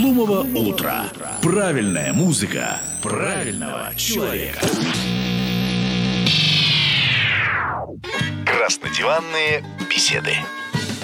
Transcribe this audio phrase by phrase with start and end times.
[0.00, 1.06] глумого утра.
[1.40, 4.60] Правильная музыка правильного человека.
[8.44, 10.32] Краснодиванные беседы.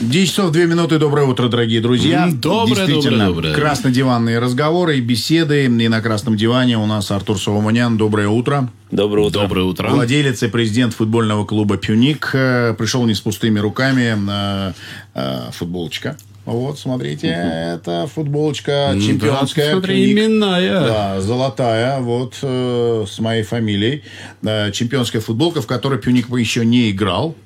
[0.01, 0.99] 10 часов 2 минуты.
[0.99, 2.29] Доброе утро, дорогие друзья.
[2.31, 3.55] Доброе, Действительно, доброе, доброе.
[3.55, 5.65] краснодиванные разговоры и беседы.
[5.65, 7.97] И на красном диване у нас Артур Соломонян.
[7.97, 8.69] Доброе утро.
[8.91, 9.41] Доброе утро.
[9.41, 9.89] Доброе утро.
[9.89, 12.31] Владелец и президент футбольного клуба «Пюник».
[12.35, 14.19] э, Пришел не с пустыми руками.
[14.29, 14.73] э,
[15.15, 16.19] э, Футболочка.
[16.45, 19.67] Вот, смотрите, это футболочка чемпионская.
[19.67, 20.81] Да, смотри, именная.
[20.81, 24.03] Да, золотая, вот, э, с моей фамилией.
[24.43, 27.37] Э, чемпионская футболка, в которой Пюник еще не играл.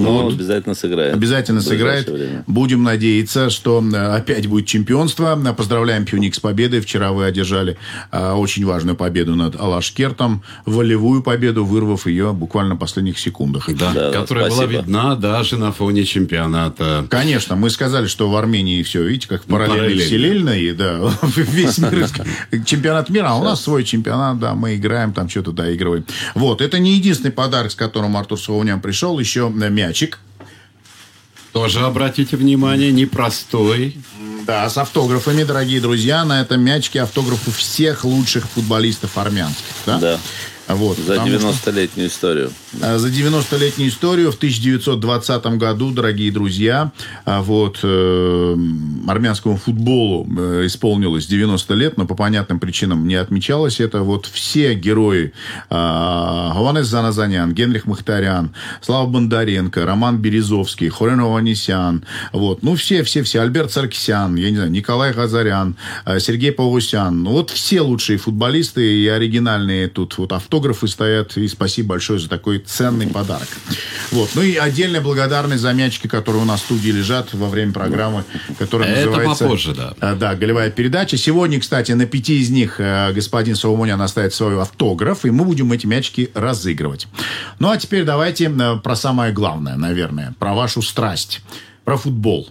[0.00, 0.34] Ну, Вот.
[0.34, 1.14] обязательно сыграет.
[1.14, 2.08] Обязательно сыграет.
[2.08, 2.44] время.
[2.46, 5.38] Будем надеяться, что э, опять будет чемпионство.
[5.56, 6.80] Поздравляем Пюник с победой.
[6.80, 7.76] Вчера вы одержали
[8.12, 10.42] э, очень важную победу над Алашкертом.
[10.66, 13.68] Волевую победу, вырвав ее буквально в последних секундах.
[13.74, 14.82] Да, Да, которая была спасибо.
[14.82, 17.06] видна даже на фоне чемпионата.
[17.10, 20.02] Конечно, мы сказали, что в Армении все, видите, как параллельно параллельно.
[20.04, 21.00] вселенная, и, да,
[21.36, 22.08] весь мир,
[22.64, 26.04] чемпионат мира, а у нас свой чемпионат, да, мы играем, там что-то доигрываем.
[26.34, 30.18] Вот, это не единственный подарок, с которым Артур Солонян пришел, еще э, мячик,
[31.52, 33.96] Тоже обратите внимание, непростой.
[34.44, 36.24] Да, с автографами, дорогие друзья.
[36.24, 39.74] На этом мячике автографы всех лучших футболистов армянских.
[39.86, 39.98] Да.
[39.98, 40.20] Да.
[40.68, 42.50] Вот, За потому что, 90-летнюю историю.
[42.80, 46.90] а, за 90-летнюю историю в 1920 году, дорогие друзья,
[47.26, 48.56] а, вот, э,
[49.06, 54.00] армянскому футболу э, исполнилось 90 лет, но по понятным причинам не отмечалось это.
[54.00, 55.32] Вот все герои
[55.70, 63.70] а, Гаванес Заназанян, Генрих Махтарян, Слава Бондаренко, Роман Березовский, Хорен Ованесян, вот, ну, все-все-все, Альберт
[63.70, 65.76] Саркисян, я не знаю, Николай Газарян,
[66.06, 71.48] э, Сергей Павусян, ну, вот все лучшие футболисты и оригинальные тут вот автографы стоят, и
[71.48, 73.48] спасибо большое за такой ценный подарок.
[74.12, 77.72] Вот, ну и отдельная благодарность за мячики, которые у нас в студии лежат во время
[77.72, 78.24] программы,
[78.56, 79.44] которая Это называется...
[79.44, 79.94] попозже, да.
[80.00, 81.16] Э, Да, голевая передача.
[81.16, 85.72] Сегодня, кстати, на пяти из них э, господин Соломонян оставит свой автограф, и мы будем
[85.72, 87.08] эти мячики разыгрывать.
[87.58, 91.42] Ну, а теперь давайте э, про самое главное, наверное, про вашу страсть,
[91.84, 92.48] про футбол.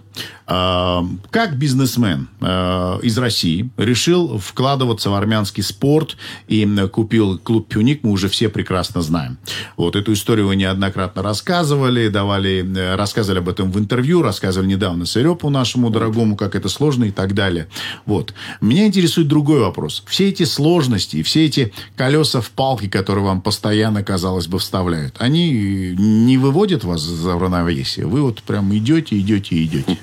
[0.48, 6.18] Э, Как бизнесмен э, из России решил вкладываться в армянский спорт
[6.48, 9.38] и купил клуб «Пюник», мы уже все прекрасно знаем.
[9.78, 15.06] Вот эту историю вы неоднократно рассказывали, давали, э, рассказывали об этом в интервью, рассказывали недавно
[15.06, 17.68] Сырепу нашему дорогому, как это сложно и так далее.
[18.06, 18.34] Вот.
[18.62, 20.04] Меня интересует другой вопрос.
[20.08, 25.96] Все эти сложности, все эти колеса в палки, которые вам постоянно, казалось бы, вставляют, они
[25.98, 28.06] не выводят вас за равновесие?
[28.06, 29.98] Вы вот прям идете, идете идете.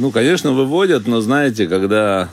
[0.00, 2.30] Ну, конечно, выводят, но знаете, когда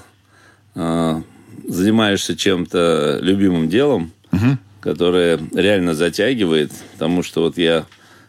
[0.73, 1.21] э,
[1.67, 4.13] занимаешься чем-то любимым делом,
[4.79, 7.85] которое реально затягивает, потому что вот я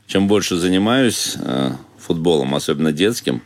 [0.08, 3.42] чем больше занимаюсь э, футболом, особенно детским,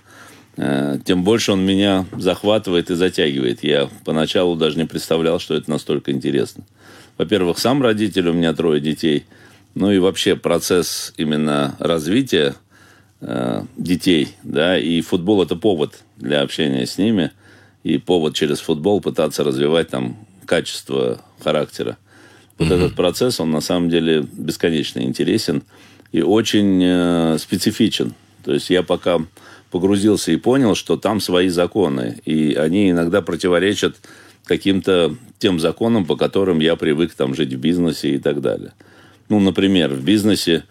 [0.56, 3.62] э, тем больше он меня захватывает и затягивает.
[3.62, 6.64] Я поначалу даже не представлял, что это настолько интересно.
[7.18, 9.26] Во-первых, сам родитель, у меня трое детей,
[9.74, 12.54] ну и вообще процесс именно развития
[13.22, 17.32] э, детей, да, и футбол это повод для общения с ними,
[17.82, 21.96] и повод через футбол пытаться развивать там качество характера.
[22.58, 25.62] Вот этот процесс, он на самом деле бесконечно интересен
[26.12, 28.14] и очень э, специфичен.
[28.44, 29.18] То есть я пока
[29.70, 33.96] погрузился и понял, что там свои законы, и они иногда противоречат
[34.44, 38.72] каким-то тем законам, по которым я привык там жить в бизнесе и так далее.
[39.28, 40.64] Ну, например, в бизнесе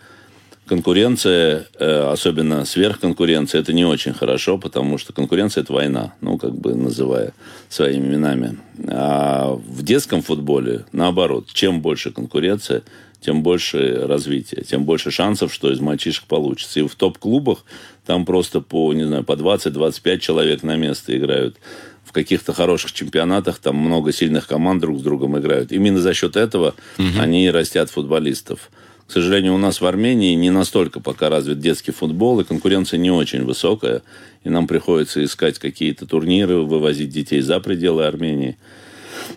[0.71, 6.55] конкуренция, э, особенно сверхконкуренция, это не очень хорошо, потому что конкуренция– это война, ну, как
[6.55, 7.33] бы называя
[7.67, 8.57] своими именами.
[8.87, 12.83] А в детском футболе, наоборот, чем больше конкуренция,
[13.19, 16.79] тем больше развития, тем больше шансов, что из мальчишек получится.
[16.79, 17.65] И в топ-клубах
[18.05, 21.57] там просто по, не знаю, по 20-25 человек на место играют.
[22.05, 25.73] В каких-то хороших чемпионатах там много сильных команд друг с другом играют.
[25.73, 28.69] Именно за счет этого они и растят футболистов.
[29.07, 33.11] К сожалению, у нас в Армении не настолько пока развит детский футбол, и конкуренция не
[33.11, 34.03] очень высокая.
[34.43, 38.57] И нам приходится искать какие-то турниры, вывозить детей за пределы Армении.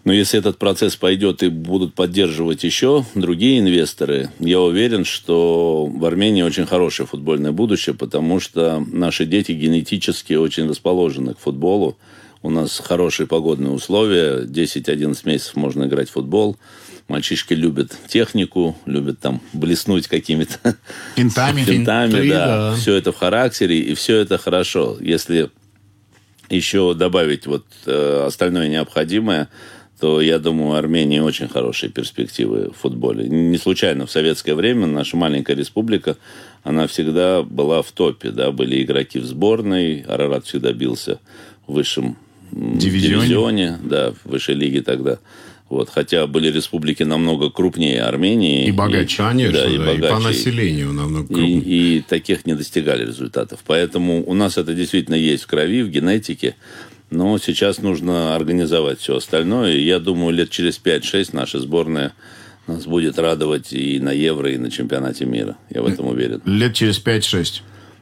[0.04, 6.04] Но если этот процесс пойдет и будут поддерживать еще другие инвесторы, я уверен, что в
[6.04, 11.96] Армении очень хорошее футбольное будущее, потому что наши дети генетически очень расположены к футболу.
[12.42, 16.56] У нас хорошие погодные условия, 10-11 месяцев можно играть в футбол.
[17.08, 20.76] Мальчишки любят технику, любят там блеснуть какими-то
[21.16, 21.62] Финтами.
[21.62, 22.70] финтами, да.
[22.70, 22.76] да.
[22.76, 24.96] Все это в характере, и все это хорошо.
[25.00, 25.50] Если
[26.48, 29.48] еще добавить вот э, остальное необходимое,
[30.00, 33.28] то я думаю, у Армении очень хорошие перспективы в футболе.
[33.28, 36.16] Не случайно в советское время наша маленькая республика,
[36.62, 41.20] она всегда была в топе, да, были игроки в сборной, Арарат всегда бился
[41.66, 42.16] в высшем
[42.50, 43.20] Дивизионе.
[43.22, 45.18] дивизионе, да, в высшей лиге тогда.
[45.70, 48.66] Вот, хотя были республики намного крупнее Армении.
[48.66, 49.16] И богаче.
[49.22, 50.28] Конечно, да, да, и и, по богаче.
[50.28, 51.60] населению намного И, крупнее.
[51.60, 53.60] и таких не достигали результатов.
[53.66, 56.54] Поэтому у нас это действительно есть в крови, в генетике.
[57.10, 59.72] Но сейчас нужно организовать все остальное.
[59.74, 62.12] И я думаю, лет через 5-6 наша сборная
[62.66, 65.56] нас будет радовать и на Евро, и на чемпионате мира.
[65.70, 66.40] Я в этом уверен.
[66.44, 67.60] Лет через 5-6.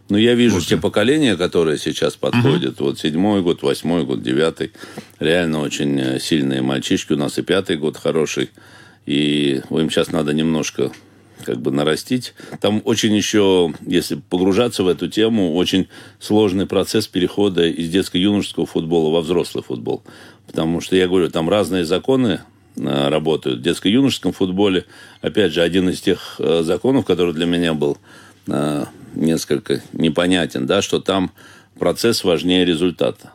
[0.08, 2.80] Ну, я вижу те поколения, которые сейчас подходят.
[2.80, 4.72] Вот седьмой год, восьмой год, девятый.
[5.18, 7.14] Реально очень э, сильные мальчишки.
[7.14, 8.50] У нас и пятый год хороший.
[9.06, 10.92] И им сейчас надо немножко
[11.44, 12.34] как бы нарастить.
[12.60, 15.88] Там очень еще, если погружаться в эту тему, очень
[16.20, 20.02] сложный процесс перехода из детско-юношеского футбола во взрослый футбол.
[20.46, 22.40] Потому что, я говорю, там разные законы
[22.76, 23.60] э, работают.
[23.60, 24.84] В детско-юношеском футболе,
[25.20, 27.98] опять же, один из тех э, законов, который для меня был
[29.14, 31.32] несколько непонятен, да, что там
[31.78, 33.32] процесс важнее результата.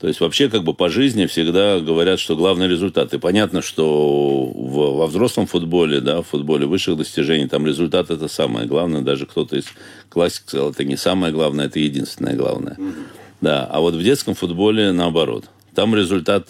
[0.00, 3.14] То есть вообще как бы по жизни всегда говорят, что главный результат.
[3.14, 8.28] И понятно, что в- во взрослом футболе, да, в футболе высших достижений, там результат это
[8.28, 9.00] самое главное.
[9.00, 9.64] Даже кто-то из
[10.10, 12.76] классиков сказал, это не самое главное, это единственное главное.
[13.40, 15.44] Да, а вот в детском футболе наоборот.
[15.74, 16.48] Там результат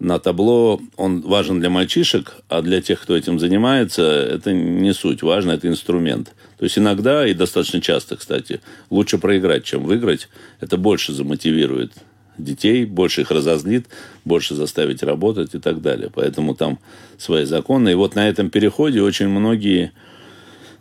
[0.00, 5.22] на табло, он важен для мальчишек, а для тех, кто этим занимается, это не суть.
[5.22, 6.34] Важно, это инструмент.
[6.58, 8.60] То есть иногда, и достаточно часто, кстати,
[8.90, 10.28] лучше проиграть, чем выиграть.
[10.60, 11.92] Это больше замотивирует
[12.38, 13.86] детей, больше их разозлит,
[14.24, 16.10] больше заставить работать и так далее.
[16.14, 16.78] Поэтому там
[17.18, 17.90] свои законы.
[17.90, 19.92] И вот на этом переходе очень многие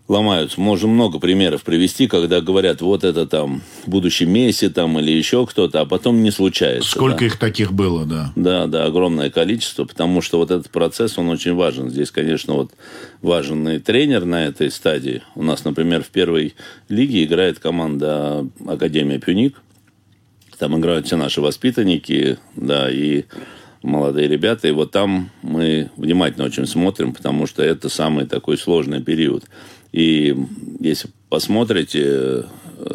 [0.07, 0.59] ломаются.
[0.59, 5.81] Можем много примеров привести, когда говорят, вот это там будущий Месси там или еще кто-то,
[5.81, 6.89] а потом не случается.
[6.89, 7.25] Сколько да.
[7.25, 8.31] их таких было, да.
[8.35, 11.89] Да, да, огромное количество, потому что вот этот процесс, он очень важен.
[11.89, 12.71] Здесь, конечно, вот
[13.21, 15.23] важен и тренер на этой стадии.
[15.35, 16.55] У нас, например, в первой
[16.89, 19.61] лиге играет команда Академия Пюник.
[20.57, 23.25] Там играют все наши воспитанники, да, и
[23.83, 24.67] молодые ребята.
[24.67, 29.43] И вот там мы внимательно очень смотрим, потому что это самый такой сложный период.
[29.91, 30.35] И
[30.79, 32.43] если посмотрите, э,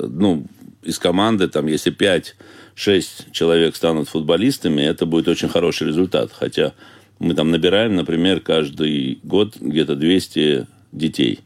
[0.08, 0.44] ну,
[0.82, 6.30] из команды, там, если 5-6 человек станут футболистами, это будет очень хороший результат.
[6.32, 6.74] Хотя
[7.18, 11.40] мы там набираем, например, каждый год где-то 200 детей.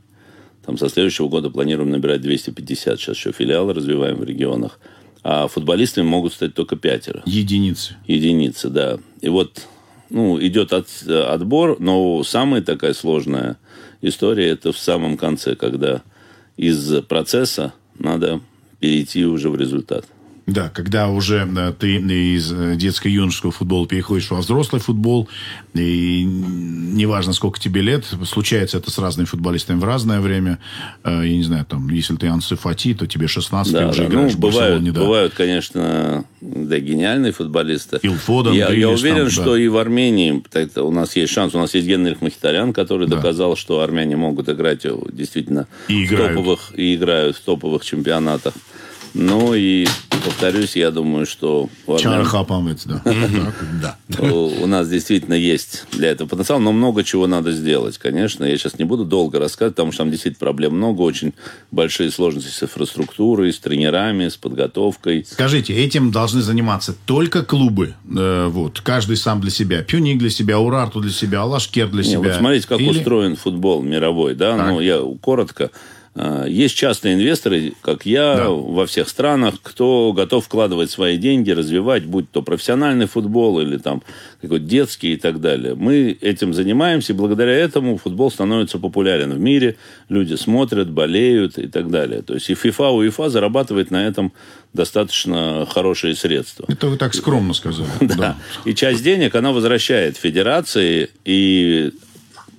[0.65, 2.99] Там со следующего года планируем набирать 250.
[2.99, 4.81] Сейчас еще филиалы развиваем в регионах.
[5.23, 7.97] А футболистами могут стать только пятеро Единицы.
[8.07, 8.99] единицы, да.
[9.21, 9.67] И вот,
[10.09, 13.57] ну, идет от, отбор, но самая такая сложная
[14.01, 16.03] история это в самом конце, когда
[16.57, 18.41] из процесса надо
[18.81, 20.07] перейти уже в результат.
[20.47, 25.29] Да, когда уже э, ты из э, детско-юношеского футбола переходишь во взрослый футбол,
[25.75, 30.61] и неважно, сколько тебе лет, случается это с разными футболистами в разное время.
[31.03, 34.03] Э, Я не знаю, там, если ты Ансу Фати, то тебе 16, ты Да, уже
[34.03, 34.09] да.
[34.09, 35.01] играешь Ну, в бывают, да.
[35.01, 37.99] бывают, конечно, да, гениальные футболисты.
[38.01, 39.31] Фил Фоден, я, я Грилиш уверен, там, да.
[39.33, 41.57] что и в Армении так-то у нас есть шанс.
[41.57, 43.17] У нас есть Генрих Махитарян, который Да.
[43.17, 48.55] доказал, что армяне могут играть действительно И в топовых и играют в топовых чемпионатах.
[49.19, 49.87] Ну и
[50.25, 53.97] повторюсь, я думаю, что Чара Хапамец, да.
[54.21, 58.45] У нас действительно есть для этого потенциал, но много чего надо сделать, конечно.
[58.45, 61.33] Я сейчас не буду долго рассказывать, потому что там действительно проблем много, очень
[61.71, 65.25] большие сложности с инфраструктурой, с тренерами, с подготовкой.
[65.29, 69.83] Скажите, этим должны заниматься только клубы, э, вот, каждый сам для себя.
[69.83, 72.19] Пюник для себя, Урарту для себя, Алашкер для себя.
[72.19, 75.71] вот смотрите, как устроен футбол мировой, да, ну, я коротко.
[76.19, 78.49] А, Есть частные инвесторы, как я, Да.
[78.51, 84.03] во всех странах, кто готов вкладывать свои деньги, развивать, будь то профессиональный футбол или там
[84.41, 85.75] какой-то детский и так далее.
[85.75, 89.77] Мы этим занимаемся, и благодаря этому футбол становится популярен в мире.
[90.09, 92.23] Люди смотрят, болеют и так далее.
[92.23, 94.33] То есть и FIFA, УЕФА зарабатывает на этом
[94.73, 96.65] достаточно хорошие средства.
[96.69, 97.89] Это вы так скромно сказали.
[98.17, 98.37] Да.
[98.65, 101.93] И часть денег она возвращает федерации и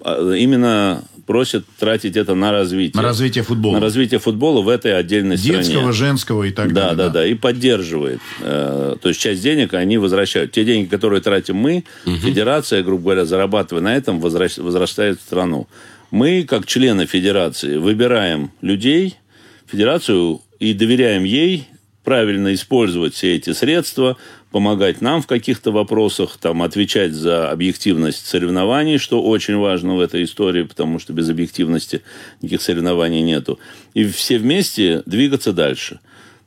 [0.02, 3.00] а, именно просит тратить это на развитие.
[3.00, 3.74] На развитие футбола.
[3.76, 5.92] На развитие футбола в этой отдельной Детского, стране.
[5.92, 6.96] женского и так Да, далее.
[6.96, 8.20] да, да, и поддерживает.
[8.42, 10.54] Э, То есть часть денег они возвращают.
[10.54, 15.68] Те деньги, которые тратим мы, федерация, грубо говоря, зарабатывая на этом, возвращает в страну.
[16.10, 19.18] Мы, как члены федерации, выбираем людей,
[19.66, 21.68] федерацию, и доверяем ей
[22.04, 24.16] правильно использовать все эти средства,
[24.52, 30.24] помогать нам в каких-то вопросах, там, отвечать за объективность соревнований, что очень важно в этой
[30.24, 32.02] истории, потому что без объективности
[32.42, 33.60] никаких соревнований нету.
[33.94, 36.00] И все вместе двигаться дальше.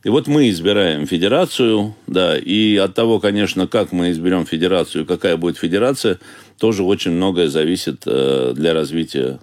[0.03, 5.37] И вот мы избираем федерацию, да, и от того, конечно, как мы изберем федерацию, какая
[5.37, 6.19] будет федерация,
[6.59, 9.41] тоже очень многое зависит э, для развития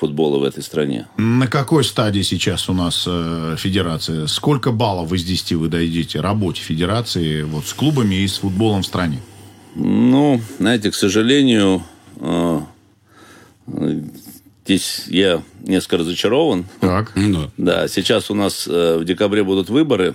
[0.00, 1.06] футбола в этой стране.
[1.16, 4.26] На какой стадии сейчас у нас э, федерация?
[4.26, 8.86] Сколько баллов из 10 вы дадите работе федерации вот, с клубами и с футболом в
[8.86, 9.20] стране?
[9.74, 11.82] Ну, знаете, к сожалению,
[12.16, 12.60] э,
[14.64, 16.64] здесь я несколько разочарован.
[16.80, 17.12] Так.
[17.14, 20.14] Ну, Да, сейчас у нас э, в декабре будут выборы,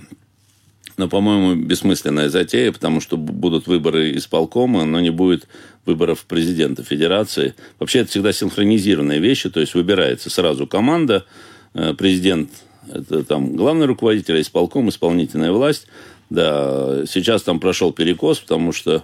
[0.98, 5.48] но, по-моему, бессмысленная затея, потому что будут выборы исполкома, но не будет
[5.86, 7.54] выборов президента Федерации.
[7.80, 11.26] Вообще это всегда синхронизированные вещи, то есть выбирается сразу команда,
[11.74, 12.50] э, президент
[12.92, 15.88] это там главный руководитель, а исполком исполнительная власть.
[16.30, 19.04] Да, сейчас там прошел перекос, потому что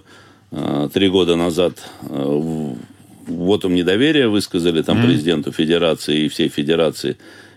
[0.50, 2.76] э, три года назад э, в-
[3.26, 7.16] вотум недоверия высказали там президенту Федерации и всей Федерации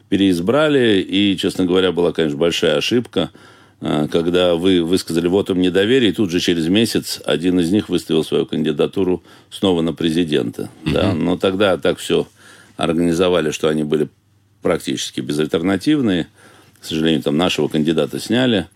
[0.09, 3.31] переизбрали, и, честно говоря, была, конечно, большая ошибка,
[3.79, 8.45] когда вы высказали вотум недоверия, и тут же через месяц один из них выставил свою
[8.45, 10.69] кандидатуру снова на президента.
[10.85, 11.13] Да?
[11.13, 12.27] Но тогда так все
[12.77, 14.09] организовали, что они были
[14.61, 16.27] практически безальтернативные.
[16.79, 18.67] К сожалению, там нашего кандидата сняли.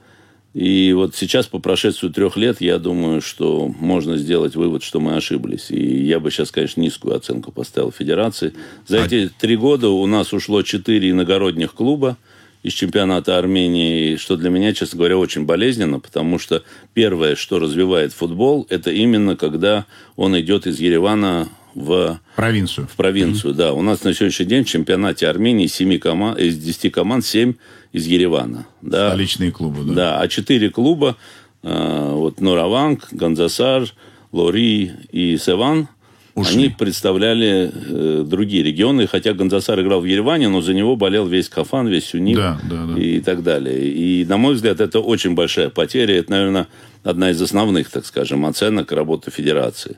[0.53, 5.15] И вот сейчас, по прошествию трех лет, я думаю, что можно сделать вывод, что мы
[5.15, 5.69] ошиблись.
[5.69, 8.53] И я бы сейчас, конечно, низкую оценку поставил Федерации.
[8.87, 12.17] За эти три года у нас ушло четыре иногородних клуба
[12.61, 16.63] из чемпионата Армении, что для меня, честно говоря, очень болезненно, потому что
[16.93, 19.85] первое, что развивает футбол, это именно когда
[20.15, 22.87] он идет из Еревана в Провинцию.
[22.87, 23.73] в провинцию, да.
[23.73, 27.53] У нас на сегодняшний день в чемпионате Армении из, 7 команд, из 10 команд 7
[27.93, 28.65] из Еревана.
[28.81, 29.09] Да.
[29.09, 29.93] Столичные клубы, да.
[29.93, 31.15] Да, а четыре клуба,
[31.63, 33.87] э, вот Нораванг, Ганзасар,
[34.31, 35.87] Лори и Севан,
[36.35, 36.55] Ушли.
[36.57, 41.49] они представляли э, другие регионы, хотя Ганзасар играл в Ереване, но за него болел весь
[41.49, 43.01] Кафан, весь Сюник Да, да, да.
[43.01, 43.87] и так далее.
[43.89, 46.17] И, на мой взгляд, это очень большая потеря.
[46.17, 46.67] Это, наверное,
[47.03, 49.97] одна из основных, так скажем, оценок работы Федерации.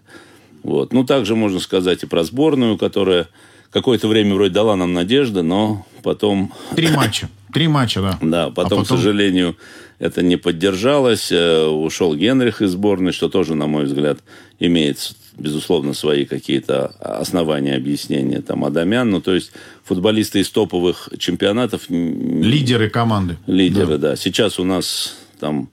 [0.63, 0.93] Вот.
[0.93, 3.27] Ну, также можно сказать и про сборную, которая
[3.71, 7.29] какое-то время вроде дала нам надежды, но потом Три матча.
[7.53, 8.17] Три матча, да.
[8.21, 9.57] да, потом, А к сожалению,
[9.99, 11.31] это не поддержалось.
[11.31, 14.19] Э, Ушел Генрих из сборной, что тоже, на мой взгляд,
[14.59, 18.41] имеет, безусловно, свои какие-то основания объяснения.
[18.41, 19.51] Там Адамян, ну, то есть
[19.83, 21.89] футболисты из топовых чемпионатов...
[21.89, 23.37] Лидеры команды.
[23.47, 24.15] Лидеры, да.
[24.15, 25.69] Сейчас у нас там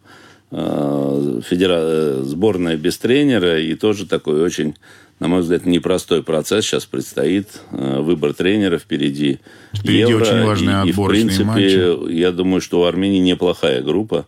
[0.50, 1.78] э, федера...
[1.78, 4.74] э, сборная без тренера, и тоже такой очень,
[5.20, 7.48] на мой взгляд, непростой процесс сейчас предстоит.
[7.72, 9.38] Э, выбор тренера впереди.
[9.74, 14.26] Впереди очень важные и, и, в принципе, я думаю, что у Армении неплохая группа.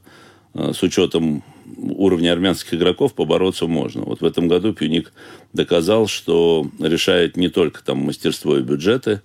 [0.53, 1.45] С учетом
[1.83, 4.03] уровня армянских игроков побороться можно.
[4.03, 5.13] Вот в этом году Пюник
[5.53, 9.23] доказал, что решает не только там мастерство и бюджеты,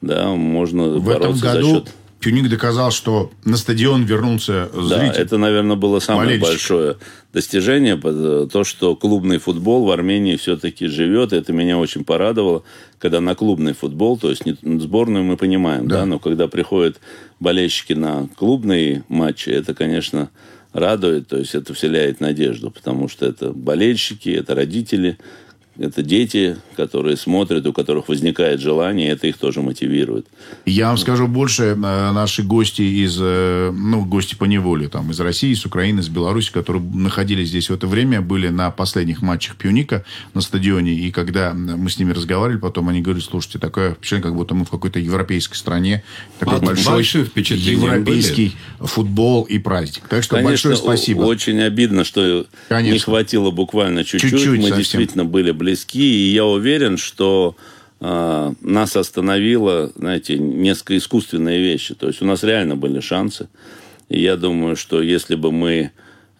[0.00, 4.82] да, можно В этом бороться за году счет Пюник доказал, что на стадион вернулся да,
[4.98, 5.20] зритель.
[5.22, 6.48] это, наверное, было самое Болельщик.
[6.48, 6.96] большое
[7.32, 7.96] достижение.
[7.96, 11.32] под- То, что клубный футбол в Армении все-таки живет.
[11.32, 12.64] Это меня очень порадовало,
[12.98, 15.98] когда на клубный футбол, то есть не, сборную мы понимаем, Да.
[16.00, 16.06] да.
[16.06, 16.98] но когда приходят
[17.38, 20.30] болельщики на клубные матчи, это, конечно,
[20.72, 25.18] радует, то есть это вселяет надежду, потому что это болельщики, это родители,
[25.78, 30.26] это дети, которые смотрят, у которых возникает желание, и это их тоже мотивирует.
[30.66, 35.20] Я вам скажу больше, э, наши гости из, э, ну, гости по неволе, там, из
[35.20, 39.56] России, из Украины, из Беларуси, которые находились здесь в это время, были на последних матчах
[39.56, 40.04] Пионика
[40.34, 44.34] на стадионе, и когда мы с ними разговаривали, потом они говорили, слушайте, такое впечатление, как
[44.34, 46.02] будто мы в какой-то европейской стране,
[46.38, 50.02] такой Вот большой европейский футбол и праздник.
[50.08, 51.22] Так что Конечно, большое спасибо.
[51.22, 52.92] очень обидно, что Конечно.
[52.92, 54.30] не хватило буквально чуть-чуть.
[54.30, 54.78] Чуть-чуть Мы совсем.
[54.78, 57.54] действительно были близки, и я уверен, что
[58.00, 61.94] а, нас остановило, знаете, несколько искусственные вещи.
[61.94, 63.48] То есть у нас реально были шансы.
[64.08, 65.90] И я думаю, что если бы мы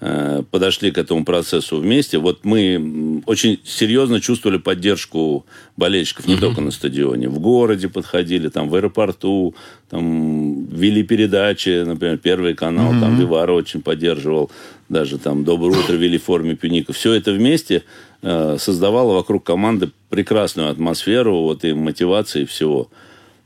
[0.00, 5.44] э, подошли к этому процессу вместе, вот мы очень серьезно чувствовали поддержку
[5.76, 9.54] болельщиков, не только на стадионе, в городе подходили, там в аэропорту,
[9.90, 14.50] там вели передачи, например, Первый канал, там Вивара очень поддерживал,
[14.88, 16.94] даже там Доброе утро вели в форме пюника.
[16.94, 17.82] Все это вместе
[18.22, 22.88] э, создавало вокруг команды прекрасную атмосферу, вот и мотивации всего.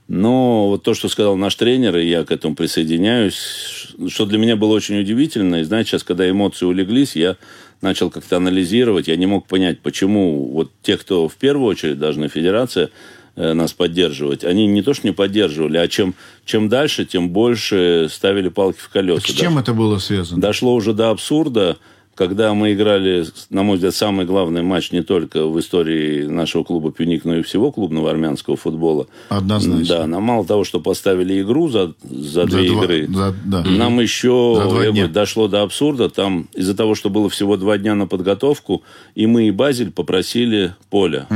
[0.09, 4.57] Но вот то, что сказал наш тренер, и я к этому присоединяюсь, что для меня
[4.57, 5.57] было очень удивительно.
[5.57, 7.37] И знаете, сейчас, когда эмоции улеглись, я
[7.81, 9.09] начал как-то анализировать.
[9.09, 12.91] Я не мог понять, почему вот те, кто в первую очередь должны федерация
[13.37, 16.15] э, нас поддерживать, они не то, что не поддерживали, а чем,
[16.45, 19.27] чем дальше, тем больше ставили палки в колеса.
[19.27, 20.41] С чем это было связано?
[20.41, 21.79] Дошло уже до абсурда,
[22.15, 26.93] когда мы играли, на мой взгляд, самый главный матч не только в истории нашего клуба
[26.93, 29.07] «Пюник», но и всего клубного армянского футбола.
[29.31, 29.85] Однозначно.
[29.99, 33.63] Да, нам мало того, что поставили игру за, за, две два- игры, за- да.
[33.65, 35.09] нам еще За два дня.
[35.09, 36.09] дошло до абсурда.
[36.11, 38.83] Там из-за того, что было всего два дня на подготовку,
[39.15, 41.27] и мы, и Базель попросили поле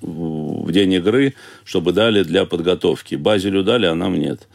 [0.00, 1.34] в в день игры,
[1.64, 3.16] чтобы дали для подготовки.
[3.16, 4.46] Базелю дали, а нам нет.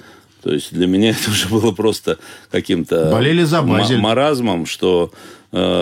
[0.41, 2.17] То есть для меня это уже было просто
[2.49, 3.99] каким-то Болели за Базель.
[3.99, 5.11] маразмом, что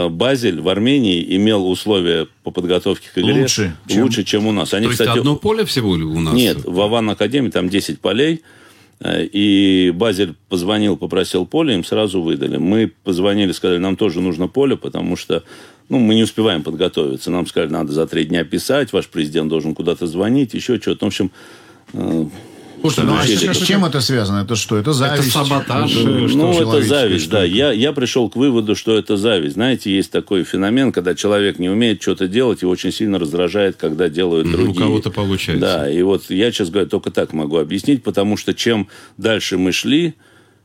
[0.09, 4.73] Базель в Армении имел условия по подготовке к игре Лучше, чем- лучше, чем у нас.
[4.73, 6.33] Они, То есть кстати, одно поле всего у нас?
[6.33, 8.41] нет, в Аван Академии там 10 полей.
[8.99, 12.57] э, И Базель позвонил, попросил поле, им сразу выдали.
[12.57, 15.43] Мы позвонили, сказали, нам тоже нужно поле, потому что
[15.89, 17.29] ну, мы не успеваем подготовиться.
[17.31, 21.05] Нам сказали, надо за три дня писать, ваш президент должен куда-то звонить, еще что-то.
[21.05, 21.31] В общем,
[21.93, 22.25] э,
[22.83, 23.53] Слушай, Ну, а Получили с, это.
[23.53, 24.39] с чем это связано?
[24.43, 24.77] Это что?
[24.77, 25.31] Это зависть?
[25.31, 27.43] саботаж, Это что, ну, это зависть, да.
[27.45, 29.53] Я, я пришел к выводу, что это зависть.
[29.53, 34.09] Знаете, есть такой феномен, когда человек не умеет что-то делать и очень сильно раздражает, когда
[34.09, 34.79] делают Мгм, у другие.
[34.85, 35.61] кого-то получается.
[35.65, 39.71] Да, и вот я сейчас говорю, только так могу объяснить, потому что чем дальше мы
[39.71, 40.15] шли,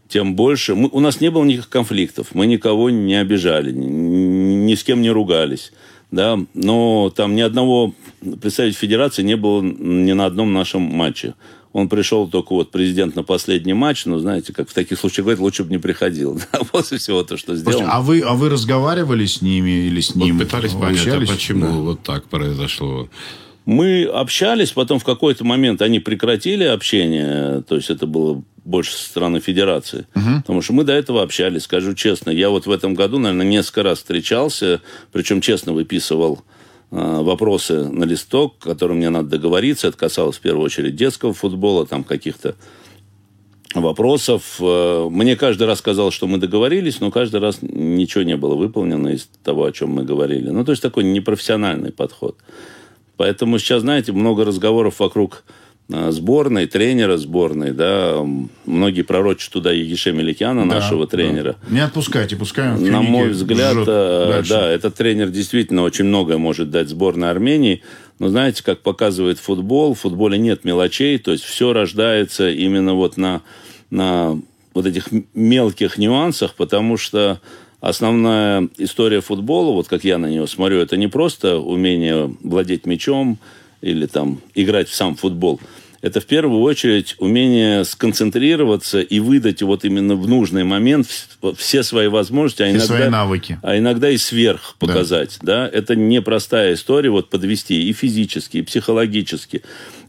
[0.08, 0.74] тем больше...
[0.74, 5.02] Мы, у нас не было никаких конфликтов, мы никого не обижали, ни, ни с кем
[5.02, 5.72] не ругались.
[6.10, 7.92] Да, но там ни одного
[8.40, 11.34] представителя федерации не было ни на одном нашем матче.
[11.72, 15.40] Он пришел только вот президент на последний матч, но знаете, как в таких случаях говорят,
[15.40, 16.40] лучше бы не приходил.
[16.52, 17.92] Да, после всего то, что Слушайте, сделал.
[17.92, 20.38] а вы, а вы разговаривали с ними или с Вот ним?
[20.38, 23.08] пытались понять, а почему вот так произошло.
[23.66, 29.04] Мы общались, потом в какой-то момент они прекратили общение, то есть это было больше со
[29.04, 30.06] стороны федерации.
[30.14, 32.30] Потому что мы до этого общались, скажу честно.
[32.30, 34.80] Я вот в этом году, наверное, несколько раз встречался,
[35.12, 36.57] причем честно выписывал э,
[36.90, 39.88] вопросы на листок, которым мне надо договориться.
[39.88, 42.54] Это касалось в первую очередь детского футбола, там каких-то
[43.74, 44.56] вопросов.
[44.60, 49.08] Э, Мне каждый раз казалось, что мы договорились, но каждый раз ничего не было выполнено
[49.08, 50.50] из того, о чем мы говорили.
[50.50, 52.38] Ну, то есть такой непрофессиональный подход.
[53.16, 58.22] Поэтому сейчас, знаете, много разговоров вокруг э, сборной, тренера сборной, да,
[58.66, 61.10] многие пророчат туда Егише Меликяна, Да, нашего да.
[61.10, 61.56] тренера.
[61.70, 64.50] Не отпускайте, пускай он На мой взгляд, дальше.
[64.50, 67.82] да, этот тренер действительно очень многое может дать сборной Армении.
[68.18, 73.16] Но знаете, как показывает футбол, в футболе нет мелочей, то есть все рождается именно вот
[73.16, 73.40] на,
[73.90, 74.38] на
[74.74, 77.40] вот этих мелких нюансах, потому что
[77.80, 83.38] основная история футбола, вот как я на него смотрю, это не просто умение владеть мячом
[83.80, 85.60] или там играть в сам футбол.
[86.00, 91.82] Это в первую очередь умение сконцентрироваться и выдать вот именно в нужный момент вс- все
[91.82, 93.58] свои возможности, а Все иногда, свои навыки.
[93.62, 95.38] а иногда и сверх показать.
[95.42, 95.68] Да.
[95.72, 99.62] Это непростая история вот подвести и физически, и психологически.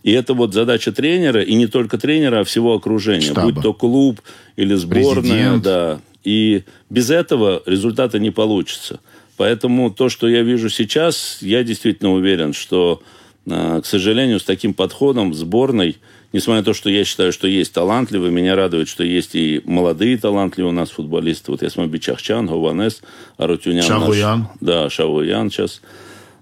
[0.03, 3.31] И это вот задача тренера, и не только тренера, а всего окружения.
[3.31, 3.51] Штаба.
[3.51, 4.21] Будь то клуб
[4.55, 5.21] или сборная.
[5.21, 5.63] Президент.
[5.63, 5.99] Да.
[6.23, 8.99] И без этого результата не получится.
[9.37, 13.01] Поэтому то, что я вижу сейчас, я действительно уверен, что,
[13.49, 15.97] к сожалению, с таким подходом в сборной,
[16.33, 20.17] несмотря на то, что я считаю, что есть талантливые, меня радует, что есть и молодые
[20.17, 21.51] талантливые у нас футболисты.
[21.51, 23.01] Вот я смотрю, Бичахчан, Гованес,
[23.37, 23.77] Арутюнян.
[23.87, 24.47] наш- Шагуян.
[24.61, 25.81] Да, Шавуян сейчас.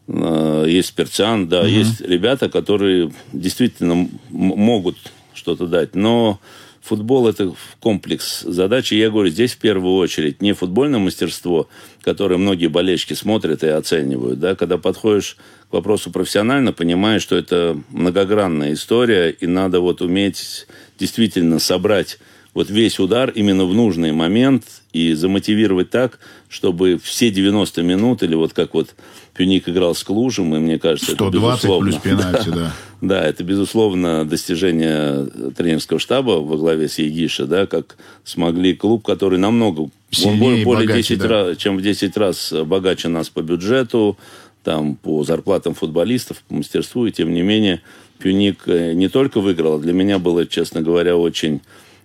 [0.10, 4.96] Э, Есть Перцян, да, есть ребята, которые действительно могут
[5.34, 5.96] что-то дать.
[5.96, 6.40] Но
[6.88, 8.92] футбол это комплекс задач.
[8.92, 11.68] И я говорю, здесь в первую очередь не футбольное мастерство,
[12.02, 14.40] которое многие болельщики смотрят и оценивают.
[14.40, 14.56] Да?
[14.56, 15.38] Когда подходишь
[15.70, 22.20] к вопросу профессионально, понимаешь, что это многогранная история, и надо вот уметь действительно собрать
[22.54, 26.18] вот весь удар именно в нужный момент и замотивировать так,
[26.50, 28.96] чтобы все 90 минут, или вот как вот
[29.38, 31.92] Пюник играл с Клужем, и мне кажется, это 120 безусловно...
[31.92, 32.74] плюс пенальти, да.
[33.00, 39.38] Да, это, безусловно, достижение тренерского штаба во главе с Егиша, да, как смогли клуб, который
[39.38, 41.28] намного, Сильнее более, более богаче, 10 да.
[41.28, 44.18] раз, чем в 10 раз богаче нас по бюджету,
[44.64, 47.82] там, по зарплатам футболистов, по мастерству, и тем не менее
[48.18, 51.62] Пюник э, не только выиграл, а для меня было, честно говоря, очень,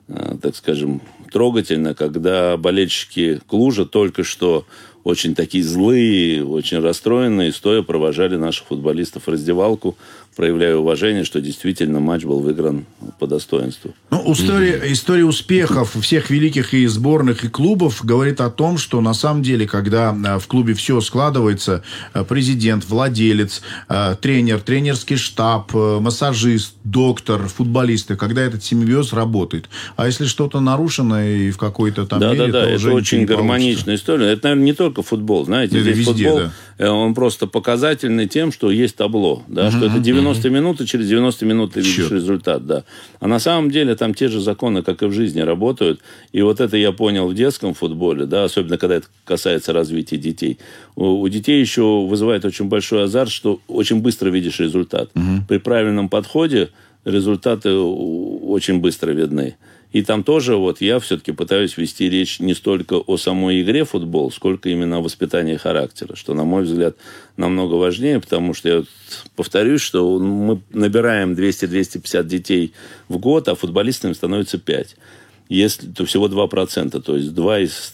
[0.09, 1.01] э, так скажем,
[1.33, 4.67] трогательно, когда болельщики Клужа только что
[5.05, 9.97] очень такие злые, очень расстроенные, стоя провожали наших футболистов в раздевалку,
[10.37, 12.87] проявляя уважение, что действительно матч был выигран
[13.19, 13.93] по достоинству.
[14.11, 19.15] Ну, история, история успехов всех великих и сборных, и клубов говорит о том, что на
[19.15, 21.83] самом деле, когда э, в клубе все складывается,
[22.15, 29.69] э, президент, владелец, э, тренер, тренерский штаб, массажист, доктор, футболисты, когда этот симбиоз работает.
[29.97, 33.25] А если что-то нарушено и в какой-то там Да, мере, да, да, то это очень
[33.25, 34.33] гармоничная история.
[34.33, 36.53] Это, наверное, не только футбол, знаете, Это здесь везде, футбол, да.
[36.79, 41.09] э, он просто показательный тем, что есть табло, да, что это 90 минут, и через
[41.09, 42.13] 90 минут ты видишь Счет.
[42.13, 42.85] результат, да.
[43.21, 46.01] А на самом деле там те же законы, как и в жизни, работают.
[46.33, 50.59] И вот это я понял в детском футболе, да, особенно когда это касается развития детей.
[50.97, 55.11] У, у детей еще вызывает очень большой азарт, что очень быстро видишь результат.
[55.49, 56.71] При правильном подходе
[57.05, 59.57] результаты очень быстро видны.
[59.93, 64.31] И там тоже вот я все-таки пытаюсь вести речь не столько о самой игре футбол,
[64.31, 66.97] сколько именно о воспитании характера, что, на мой взгляд,
[67.37, 68.89] намного важнее, потому что я вот
[69.37, 72.73] повторюсь, что мы набираем 200-250 детей
[73.09, 74.97] в год, а футболистами становится 5.
[75.51, 77.93] Если, то всего 2%, то есть 2 из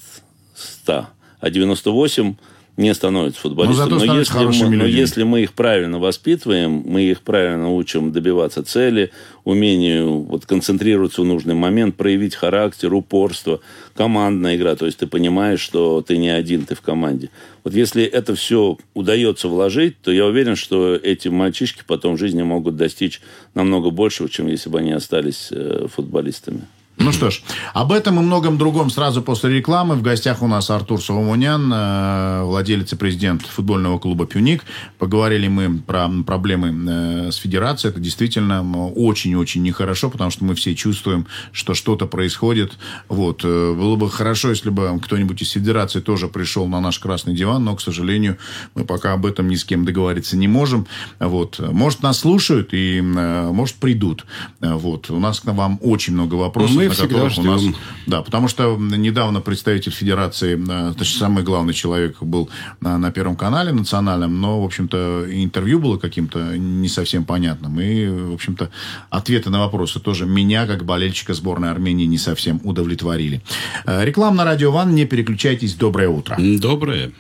[0.55, 1.07] 100.
[1.41, 2.37] А 98
[2.79, 3.91] не становятся футболистами.
[3.91, 8.63] Но, но, если мы, но если мы их правильно воспитываем, мы их правильно учим добиваться
[8.63, 9.11] цели,
[9.43, 13.61] умению вот, концентрироваться в нужный момент, проявить характер, упорство,
[13.97, 14.77] командная игра.
[14.77, 17.31] То есть ты понимаешь, что ты не один, ты в команде.
[17.65, 22.43] Вот если это все удается вложить, то я уверен, что эти мальчишки потом в жизни
[22.45, 23.21] могут достичь
[23.55, 26.63] намного большего, чем если бы они остались э, футболистами.
[27.01, 27.43] Ну что ж,
[27.75, 29.95] об этом и многом другом сразу после рекламы.
[29.95, 34.65] В гостях у нас Артур Соломонян, э, владелец и президент футбольного клуба «Пюник».
[34.99, 37.93] Поговорили мы про проблемы э, с федерацией.
[37.93, 42.73] Это действительно очень-очень нехорошо, потому что мы все чувствуем, что что-то происходит.
[43.09, 43.43] Вот.
[43.45, 47.65] э, Было бы хорошо, если бы кто-нибудь из федерации тоже пришел на наш красный диван,
[47.65, 48.39] но, к сожалению,
[48.75, 50.89] мы пока об этом ни с кем договориться не можем.
[51.21, 51.61] Вот.
[51.61, 54.27] Может, нас слушают и, может, придут.
[54.61, 55.11] Вот.
[55.11, 56.77] У нас к вам очень много вопросов.
[56.77, 57.77] Мы на всегда которых у нас- ждем.
[58.07, 62.49] да, потому что недавно представитель Федерации, э, точнее, самый главный человек был
[62.81, 67.81] на, на Первом канале национальном, но, в общем-то, интервью было каким-то не совсем понятным.
[67.81, 68.71] И, в общем-то,
[69.11, 73.43] ответы на вопросы тоже меня, как болельщика сборной Армении, не совсем удовлетворили.
[73.87, 74.95] Э, Реклама на Радио Ван.
[74.95, 75.75] Не переключайтесь.
[75.75, 76.37] Доброе утро.
[76.39, 77.13] Доброе.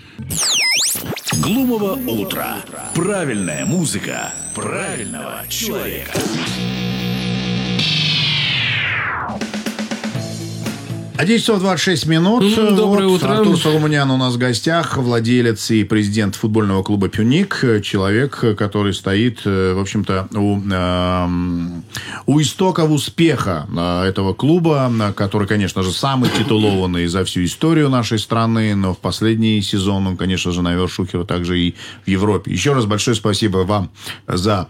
[1.42, 2.58] Глумого утра.
[2.94, 6.12] Правильная музыка правильного человека.
[11.18, 12.44] А 10 часов 26 минут.
[12.56, 13.38] М, доброе утро.
[13.38, 17.60] Артур Соломонян у нас в гостях, владелец и президент футбольного клуба «Пюник».
[17.82, 21.82] Человек, который стоит, э, в общем-то, у, эм,
[22.26, 27.88] у истоков успеха э, этого клуба, э, который, конечно же, самый титулованный за всю историю
[27.88, 31.74] нашей страны, но в последний сезон он, конечно же, на вершухе также и
[32.06, 32.52] в Европе.
[32.52, 33.90] Еще раз большое спасибо вам
[34.28, 34.68] за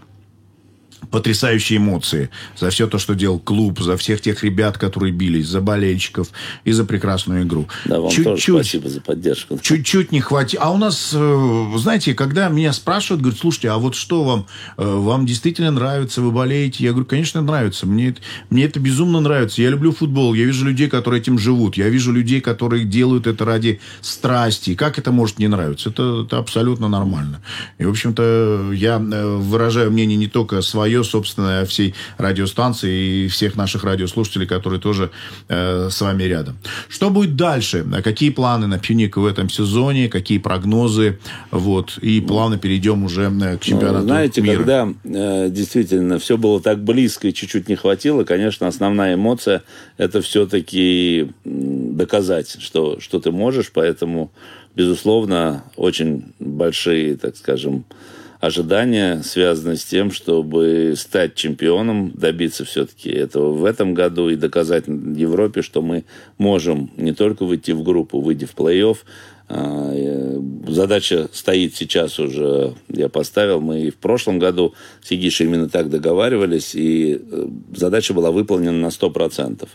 [1.11, 5.61] потрясающие эмоции за все то, что делал клуб, за всех тех ребят, которые бились, за
[5.61, 6.27] болельщиков
[6.65, 7.67] и за прекрасную игру.
[7.85, 9.59] Да, вам тоже спасибо за поддержку.
[9.61, 10.63] Чуть-чуть не хватило.
[10.63, 14.45] А у нас, э, знаете, когда меня спрашивают, говорят, слушайте, а вот что вам?
[14.77, 16.21] Э, Вам действительно нравится?
[16.21, 16.83] Вы болеете?
[16.83, 17.85] Я говорю, конечно, нравится.
[17.87, 19.61] Мне, это- мне это безумно нравится.
[19.61, 20.33] Я люблю футбол.
[20.33, 21.77] Я вижу людей, которые этим живут.
[21.77, 24.75] Я вижу людей, которые делают это ради страсти.
[24.75, 25.89] Как это может не нравиться?
[25.89, 27.41] Это, это абсолютно нормально.
[27.77, 33.55] И, в общем-то, я э, выражаю мнение не только свое собственное, всей радиостанции и всех
[33.55, 35.11] наших радиослушателей, которые тоже
[35.47, 36.57] э, с вами рядом.
[36.87, 37.85] Что будет дальше?
[38.03, 40.09] Какие планы на Пьюник в этом сезоне?
[40.09, 41.19] Какие прогнозы?
[41.51, 41.99] Вот.
[42.01, 44.57] И плавно перейдем уже э, к чемпионату Ну, Знаете, мира.
[44.57, 49.61] когда э, действительно все было так близко и чуть-чуть не хватило, конечно, основная эмоция
[49.97, 54.31] это все-таки доказать, что, что ты можешь, поэтому,
[54.75, 57.85] безусловно, очень большие, так скажем,
[58.39, 64.87] ожидания связаны с тем, чтобы стать чемпионом, добиться все-таки этого в этом году и доказать
[64.87, 66.05] Европе, что мы
[66.37, 68.97] можем не только выйти в группу, выйти в плей-офф,
[69.51, 69.89] а,
[70.67, 75.89] Задача стоит сейчас уже, я поставил, мы и в прошлом году с Егишей именно так
[75.89, 79.67] договаривались, и э, задача была выполнена на 100%.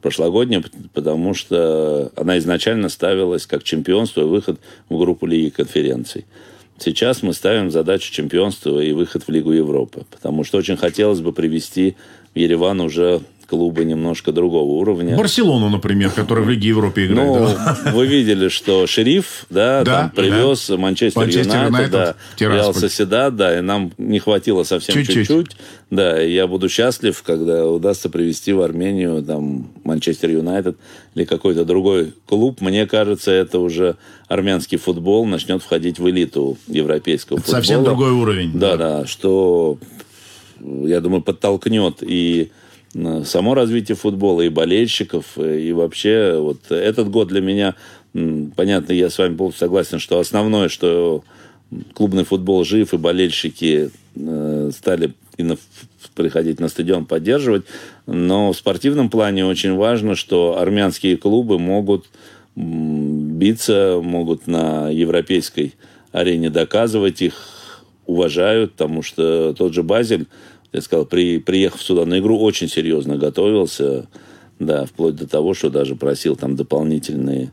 [0.00, 6.24] Прошлогодняя, потому что она изначально ставилась как чемпионство и выход в группу Лиги конференций.
[6.80, 11.32] Сейчас мы ставим задачу чемпионства и выход в Лигу Европы, потому что очень хотелось бы
[11.32, 11.96] привести
[12.34, 15.16] в Ереван уже клубы немножко другого уровня.
[15.16, 17.28] Барселону, например, который в Лиге Европы играет.
[17.28, 17.92] Ну, да.
[17.92, 22.14] вы видели, что шериф, да, Да, там привез Манчестер, Манчестер Юнайтед, да.
[22.38, 25.56] Реал Соседат, да, и нам не хватило совсем Чуть-чуть.
[25.90, 30.76] Да, и я буду счастлив, когда удастся привести в Армению там Манчестер Юнайтед
[31.14, 32.60] или какой-то другой клуб.
[32.60, 33.96] Мне кажется, это уже
[34.28, 37.56] армянский футбол начнет входить в элиту европейского футбола.
[37.56, 38.52] Совсем другой уровень.
[38.58, 39.78] Да, да, что,
[40.60, 42.50] я думаю, подтолкнет и
[42.94, 47.74] само развитие футбола, и болельщиков, э, и вообще вот этот год для меня,
[48.56, 51.22] понятно, я с вами полностью согласен, что основное, что
[51.94, 55.58] клубный футбол жив, и болельщики э, стали и на-
[56.14, 57.64] приходить на стадион поддерживать,
[58.06, 62.06] но в спортивном плане очень важно, что армянские клубы могут
[62.56, 65.74] биться, могут на европейской
[66.10, 67.34] арене доказывать их,
[68.06, 70.26] уважают, потому что тот же Базель,
[70.72, 74.06] я сказал, при, приехав сюда на игру, очень серьезно готовился,
[74.58, 77.52] да, вплоть до того, что даже просил там дополнительные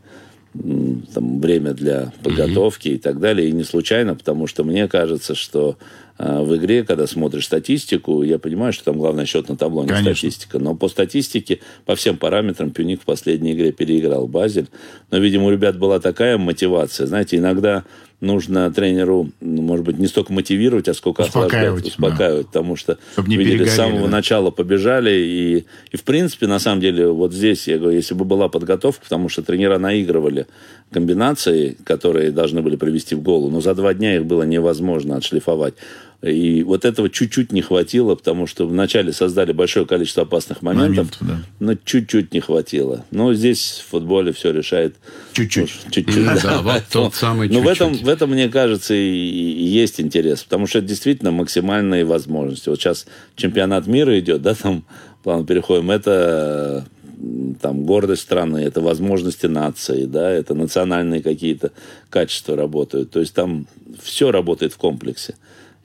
[1.14, 3.50] там, время для подготовки и так далее.
[3.50, 5.78] И не случайно, потому что мне кажется, что
[6.18, 9.90] а, в игре, когда смотришь статистику, я понимаю, что там главное счет на табло, не
[9.90, 10.14] Конечно.
[10.14, 10.60] статистика.
[10.60, 14.68] Но по статистике, по всем параметрам, Пюник в последней игре переиграл Базель.
[15.12, 17.08] Но, видимо, у ребят была такая мотивация.
[17.08, 17.84] Знаете, иногда
[18.22, 22.48] нужно тренеру, ну, может быть, не столько мотивировать, а сколько Успокаивать, успокаивать.
[22.48, 24.12] Потому что, Чтоб не видели, с самого да.
[24.12, 25.12] начала побежали.
[25.12, 29.04] И, и, в принципе, на самом деле, вот здесь, я говорю, если бы была подготовка,
[29.04, 30.48] потому что тренера наигрывали
[30.92, 35.76] комбинации, которые должны были привести в голову, но за два дня их было невозможно отшлифовать.
[36.26, 41.20] И вот этого чуть-чуть не хватило, потому что вначале создали большое количество опасных моментов, Моментов,
[41.22, 41.40] да.
[41.60, 43.06] но чуть-чуть не хватило.
[43.12, 44.96] Но здесь в футболе все решает
[45.34, 45.72] Чуть-чуть.
[45.92, 46.26] чуть-чуть.
[46.44, 48.08] Да, вот тот самый Но в этом, чуть-чуть.
[48.08, 52.70] в этом, мне кажется, и, есть интерес, потому что это действительно максимальные возможности.
[52.70, 54.84] Вот сейчас чемпионат мира идет, да, там
[55.24, 56.88] плавно переходим, это
[57.62, 61.72] там гордость страны, это возможности нации, да, это национальные какие-то
[62.10, 63.12] качества работают.
[63.12, 63.68] То есть там
[64.02, 65.36] все работает в комплексе.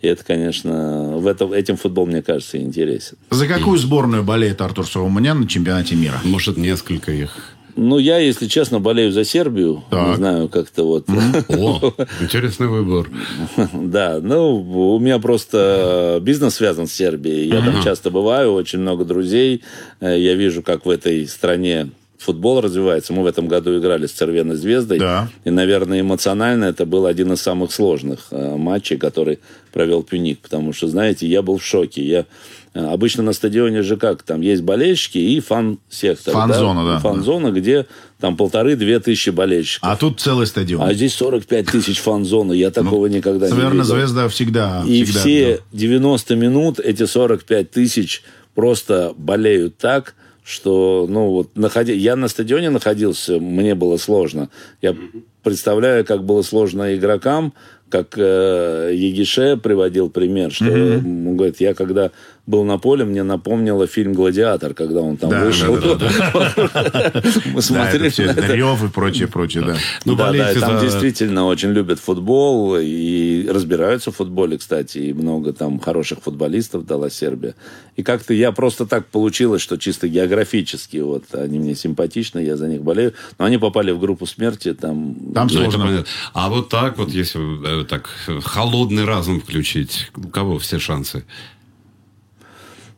[0.03, 3.17] И это, конечно, в этом, этим футбол, мне кажется, интересен.
[3.31, 6.21] За какую сборную болеет Артур Сауманян на чемпионате мира?
[6.25, 7.37] Может, несколько их.
[7.77, 9.85] Ну, я, если честно, болею за Сербию.
[9.91, 10.17] Не Так.
[10.17, 11.07] знаю, как-то вот...
[11.09, 13.09] О, интересный выбор.
[13.73, 14.57] Да, ну,
[14.95, 17.49] у меня просто бизнес связан с Сербией.
[17.49, 19.63] Я там часто бываю, очень много друзей.
[20.01, 23.13] Э, Я вижу, как в этой стране футбол развивается.
[23.13, 24.99] Мы в этом году играли с Цервеной Звездой.
[24.99, 25.29] Да.
[25.45, 29.39] И, наверное, эмоционально это был один из самых сложных э, матчей, который
[29.73, 30.41] провел Пюник.
[30.41, 32.05] Потому что, знаете, я был в шоке.
[32.05, 32.27] Я
[32.75, 34.23] э, Обычно на стадионе же как?
[34.23, 36.35] Там есть болельщики и фан-сектор.
[36.35, 36.99] Фан-зона, да.
[36.99, 37.87] Фан-зона, где
[38.21, 39.89] там полторы-две тысячи болельщиков.
[39.89, 40.87] А тут целый стадион.
[40.87, 42.53] А здесь 45 тысяч фан-зоны.
[42.53, 43.83] Я такого никогда не видел.
[43.83, 44.85] звезда всегда.
[44.87, 48.23] И всегда, все 90 минут, эти 45 тысяч
[48.55, 50.15] просто болеют так,
[50.51, 51.95] что, ну, вот, находи...
[51.95, 54.51] я на стадионе находился, мне было сложно.
[54.83, 54.97] Я
[55.43, 57.53] представляю, как было сложно игрокам,
[57.91, 62.13] как э, Егише приводил пример, что он говорит, я когда
[62.51, 65.75] был на поле, мне напомнило фильм «Гладиатор», когда он там Да, вышел.
[67.55, 69.77] Мы смотрели на это рев и прочее, прочее, да.
[70.05, 75.53] Ну, да, да, там действительно очень любят футбол и разбираются в футболе, кстати, и много
[75.53, 77.55] там хороших футболистов дала Сербия.
[77.97, 82.67] И как-то я просто так получилось, что чисто географически вот они мне симпатичны, я за
[82.67, 85.15] них болею, но они попали в группу смерти, там...
[85.35, 86.05] Там Ну, сложно.
[86.33, 88.09] А вот так вот, если э, так
[88.43, 91.25] холодный разум включить, у кого все шансы?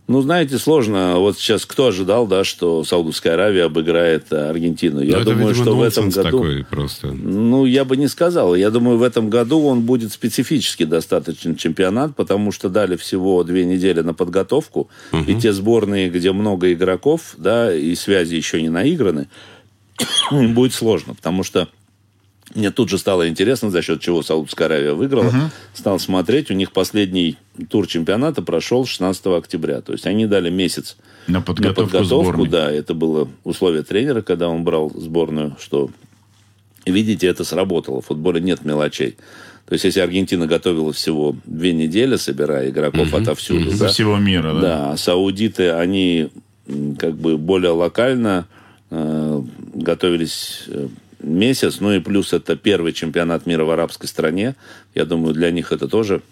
[0.09, 1.15] Ну, знаете, сложно.
[1.19, 5.01] Вот сейчас кто ожидал, да, что Саудовская Аравия обыграет э, Аргентину?
[5.01, 6.23] Я Ну, это, думаю, видимо, что в этом году...
[6.23, 7.13] такой просто.
[7.13, 8.55] Ну, я бы не сказал.
[8.57, 13.65] Я думаю, в этом году он будет специфический достаточно чемпионат, потому что дали всего две
[13.65, 14.91] недели на подготовку.
[15.27, 19.29] И те сборные, где много игроков, да, и связи еще не наиграны,
[20.31, 21.69] будет сложно, потому что
[22.55, 25.33] мне тут же стало интересно, за счет чего Саудовская Аравия выиграла.
[25.75, 27.37] Стал смотреть, у них последний
[27.71, 29.81] тур чемпионата прошел 16 октября.
[29.81, 32.49] То есть они дали месяц На на подготовку, подготовку, сборной.
[32.49, 35.91] да, это было условие тренера, когда он брал сборную, что,
[36.85, 38.03] видите, это сработало.
[38.03, 39.17] В футболе нет мелочей.
[39.67, 44.53] То есть, если Аргентина готовила всего две недели, собирая игроков отовсюду, Со да, всего мира,
[44.55, 44.61] да.
[44.61, 46.29] да, а саудиты, они
[46.99, 48.47] как бы более локально
[48.91, 49.43] э,
[49.75, 50.89] готовились э,
[51.23, 54.55] месяц, ну и плюс это первый чемпионат мира в арабской стране.
[54.95, 56.23] Я думаю, для них это тоже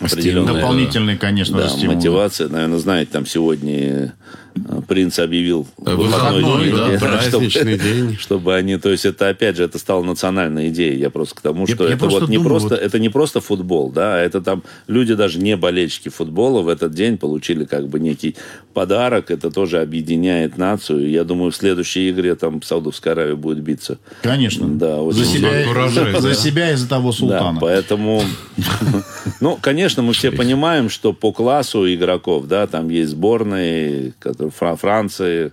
[0.00, 1.94] определенная Дополнительный, конечно, да, стимул.
[1.96, 2.48] мотивация.
[2.48, 4.14] Наверное, знаете, там сегодня
[4.54, 8.16] э, принц объявил Выходной, да, день, праздничный чтобы, день.
[8.20, 10.98] чтобы они, то есть это опять же это стало национальной идеей.
[10.98, 12.98] Я просто к тому, Я- что я это просто вот не думаю, просто вот- это
[12.98, 17.16] не просто футбол, да, а это там люди даже не болельщики футбола в этот день
[17.18, 18.36] получили как бы некий
[18.74, 19.30] подарок.
[19.30, 21.08] Это тоже объединяет нацию.
[21.10, 23.98] Я думаю, в следующей игре там Саудовская Аравия будет биться.
[24.22, 24.66] Конечно.
[24.68, 26.34] Да, за себя, за да.
[26.34, 27.54] себя и за того султана.
[27.54, 28.22] Да, поэтому,
[29.40, 34.76] ну, конечно, мы все понимаем, что по классу игроков, да, там есть сборные, которые Фра-
[34.76, 35.52] Франции,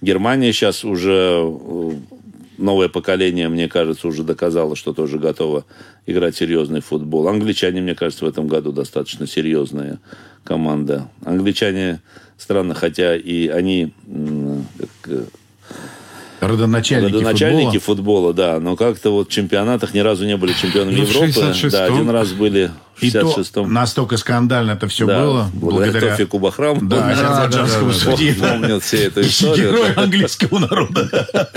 [0.00, 1.90] Германия сейчас уже э,
[2.58, 5.64] новое поколение, мне кажется, уже доказало, что тоже готово
[6.06, 7.28] играть серьезный футбол.
[7.28, 10.00] Англичане, мне кажется, в этом году достаточно серьезная
[10.44, 11.08] команда.
[11.24, 12.00] Англичане
[12.38, 13.92] странно, хотя и они
[14.78, 15.24] как, э,
[16.48, 18.32] Родоначальники, Родоначальники футбола.
[18.32, 21.26] футбола, да, но как-то вот в чемпионатах ни разу не были чемпионами Ну, Европы.
[21.28, 21.70] 66-м.
[21.70, 23.72] Да, один раз были в И то 66-м.
[23.72, 25.50] настолько скандально это все да, было.
[25.54, 26.80] благодаря Тофику Бахраму.
[26.82, 28.34] Да, азербайджанскому судье.
[28.34, 29.98] Помнил все эту Герой историю.
[30.00, 31.28] английского народа.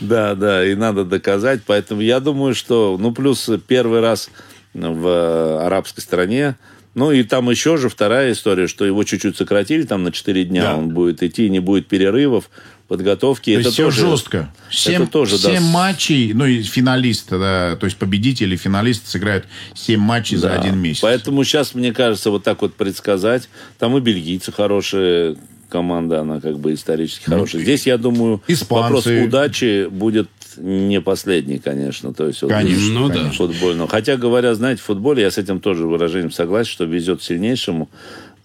[0.00, 1.60] Да, да, и надо доказать.
[1.66, 4.28] Поэтому я думаю, что, ну, плюс первый раз
[4.74, 6.56] в арабской стране
[6.94, 10.62] Ну и там еще же вторая история, что его чуть-чуть сократили там на 4 дня.
[10.62, 10.76] Да.
[10.76, 12.50] Он будет идти, не будет перерывов,
[12.88, 13.54] подготовки.
[13.54, 14.54] То это все тоже, жестко.
[14.70, 19.46] Семь, это тоже семь даст- матчей, ну и финалист, да, то есть победители, финалисты сыграют
[19.74, 20.60] семь матчей за Да.
[20.60, 21.00] один месяц.
[21.00, 23.48] Поэтому сейчас, мне кажется, вот так вот предсказать.
[23.78, 25.36] Там и бельгийцы хорошие
[25.70, 27.62] команда, она как бы исторически хорошая.
[27.62, 28.82] Здесь, я думаю, Ну, испанцы.
[28.82, 32.12] вопрос удачи будет не последний, конечно.
[32.14, 33.14] То есть, вот Конечно, Ну да.
[33.14, 33.46] конечно.
[33.46, 33.88] футбольного.
[33.88, 37.88] Хотя, говоря, знаете, в футболе, я с этим тоже выражением согласен, что везет сильнейшему.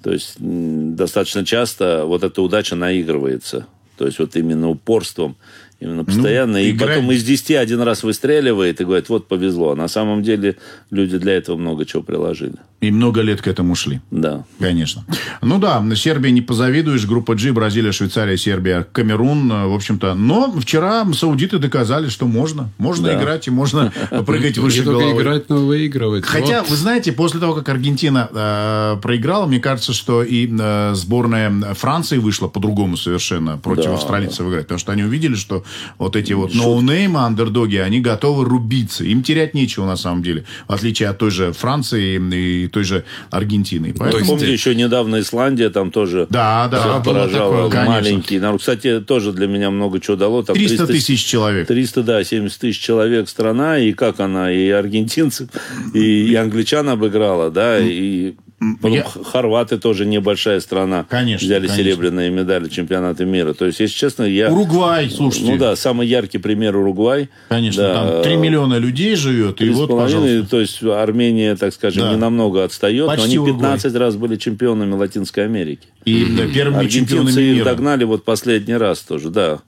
[0.01, 3.67] То есть достаточно часто вот эта удача наигрывается.
[3.97, 5.35] То есть вот именно упорством,
[5.79, 6.57] именно постоянно.
[6.57, 9.71] и играть- потом из 10 один раз выстреливает и говорит, вот повезло.
[9.71, 10.57] А на самом деле
[10.91, 12.55] люди для этого много чего приложили.
[12.81, 13.99] И много лет к этому шли.
[14.09, 14.45] Да.
[14.59, 15.03] Конечно.
[15.41, 17.05] Ну да, Сербия не позавидуешь.
[17.05, 20.13] Группа G, Бразилия, Швейцария, Сербия, Камерун, э, в общем-то.
[20.13, 22.69] Но вчера саудиты доказали, что можно.
[22.77, 23.19] Можно Да.
[23.21, 23.91] играть и можно
[24.25, 25.21] прыгать выше Не только головы.
[25.21, 26.25] играть, но выигрывать.
[26.25, 31.73] Хотя, вы знаете, после того, как Аргентина э, проиграла, мне кажется, что и э, сборная
[31.73, 34.63] Франции вышла по-другому совершенно против австралийцев играть.
[34.63, 35.65] Потому что они увидели, что
[35.97, 39.03] вот эти вот ноунеймы, андердоги, они готовы рубиться.
[39.03, 40.45] Им терять нечего на самом деле.
[40.67, 43.93] В отличие от той же Франции и той же Аргентины.
[43.97, 44.25] Поэтому...
[44.25, 47.69] Помните, еще недавно Исландия там тоже Да, да, поражала.
[47.69, 48.59] такое, маленький народ.
[48.59, 50.43] Кстати, тоже для меня много чего дало.
[50.43, 51.67] Там 300 тысяч человек.
[51.67, 55.49] 300, да, 70 тысяч человек страна, и как она, и аргентинцев,
[55.93, 58.35] и, и англичан обыграла, да, и
[58.81, 61.05] потом я- хорваты тоже небольшая страна.
[61.09, 61.83] Конечно, Взяли конечно.
[61.83, 63.53] серебряные медали чемпионата мира.
[63.53, 64.51] То есть, если честно, я...
[64.51, 65.51] Уругвай, слушайте.
[65.51, 67.29] Ну да, самый яркий пример Уругвай.
[67.49, 70.45] Конечно, Да, там 3 миллиона людей живет, и вот, пожалуйста.
[70.49, 72.11] то есть Армения, так скажем, Да.
[72.11, 73.55] не намного отстает, Почти но они Уругвай.
[73.73, 75.87] 15 раз были чемпионами Латинской Америки.
[76.05, 77.65] И да, первыми чемпионами мира.
[77.65, 79.59] догнали вот последний раз тоже, да.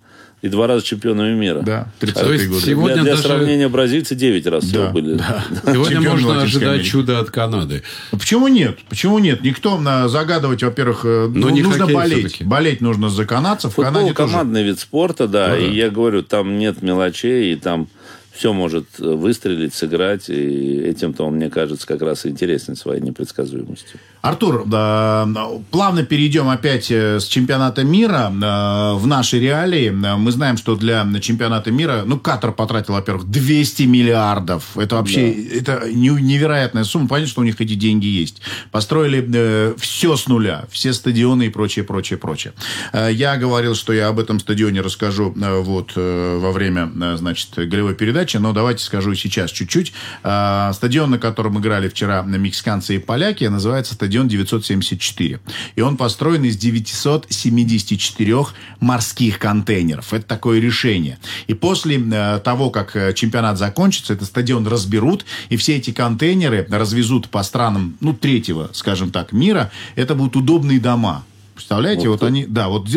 [0.41, 1.61] И два раза чемпионами мира.
[1.61, 2.65] Да, То 30-е есть годы.
[2.65, 5.13] сегодня для, для даже- сравнения, бразильцы 9 раз Да, были.
[5.13, 5.43] да.
[5.71, 6.87] Сегодня можно ожидать Америки.
[6.89, 7.83] чуда от Канады.
[8.11, 8.79] Ну, Почему нет?
[8.89, 9.43] Почему нет?
[9.43, 12.19] Никто на, загадывать, во-первых, э, Но ну, не нужно болеть.
[12.25, 12.43] всё-таки.
[12.43, 13.73] Болеть нужно за канадцев.
[13.73, 14.31] В Футбол Канаде тоже.
[14.31, 17.87] командный вид спорта, да, и я говорю, там нет мелочей, и там
[18.33, 23.01] все может э, выстрелить, сыграть, и этим-то он, мне кажется, как раз и интересен своей
[23.01, 23.99] непредсказуемостью.
[24.21, 25.27] Артур, да,
[25.71, 29.89] плавно перейдем опять э, с чемпионата мира э, в наши реалии.
[29.89, 34.77] Мы знаем, что для чемпионата мира, ну, Катар потратил, во-первых, 200 миллиардов.
[34.77, 37.07] Это вообще это не- невероятная сумма.
[37.09, 38.41] Понятно, что у них эти деньги есть.
[38.71, 42.53] Построили все с нуля, все стадионы и прочее, прочее, прочее.
[42.93, 48.53] Я говорил, что я об этом стадионе расскажу вот во время, значит, голевой передачи, но
[48.53, 49.93] давайте скажу сейчас чуть-чуть.
[50.23, 55.39] Э, Стадион, на котором играли вчера мексиканцы и поляки, называется стадион 974.
[55.75, 58.35] И он построен из 974
[58.79, 60.13] морских контейнеров.
[60.13, 61.17] Это такое решение.
[61.47, 66.67] И после э, того, как э, чемпионат закончится, этот стадион разберут, и все эти контейнеры
[66.69, 69.71] развезут по странам, ну, третьего, скажем так, мира.
[69.95, 71.23] Это будут удобные дома.
[71.61, 72.87] Представляете, вот, они, да, вот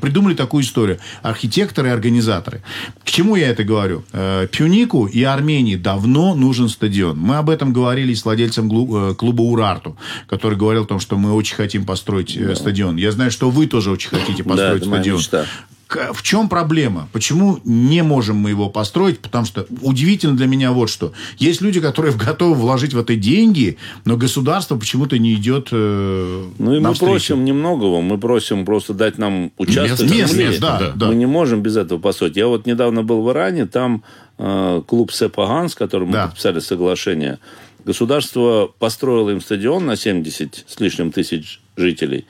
[0.00, 0.98] придумали такую историю.
[1.22, 2.62] Архитекторы и организаторы.
[3.02, 4.04] К чему я это говорю?
[4.12, 7.18] Э, Пюнику и Армении давно нужен стадион.
[7.18, 9.96] Мы об этом говорили с владельцем э, клуба Урарту,
[10.28, 12.96] который говорил о том, что мы очень хотим построить э, стадион.
[12.96, 15.46] Я знаю, что вы тоже очень хотите построить моя стадион.
[16.12, 17.08] В чем проблема?
[17.12, 19.18] Почему не можем мы его построить?
[19.18, 21.12] Потому что удивительно для меня вот что.
[21.38, 26.72] Есть люди, которые готовы вложить в это деньги, но государство почему-то не идет э, Ну
[26.72, 27.10] и мы навстречу.
[27.12, 30.58] просим немногого, мы просим просто дать нам участок Место, земли.
[30.58, 30.92] да, да.
[30.94, 31.06] да.
[31.08, 32.36] Мы не можем без этого построить.
[32.36, 34.04] Я вот недавно был в Иране, там
[34.38, 36.22] э, клуб Сепаган, с которым Да.
[36.22, 37.38] мы подписали соглашение.
[37.84, 42.26] Государство построило им стадион на 70 с лишним тысяч жителей.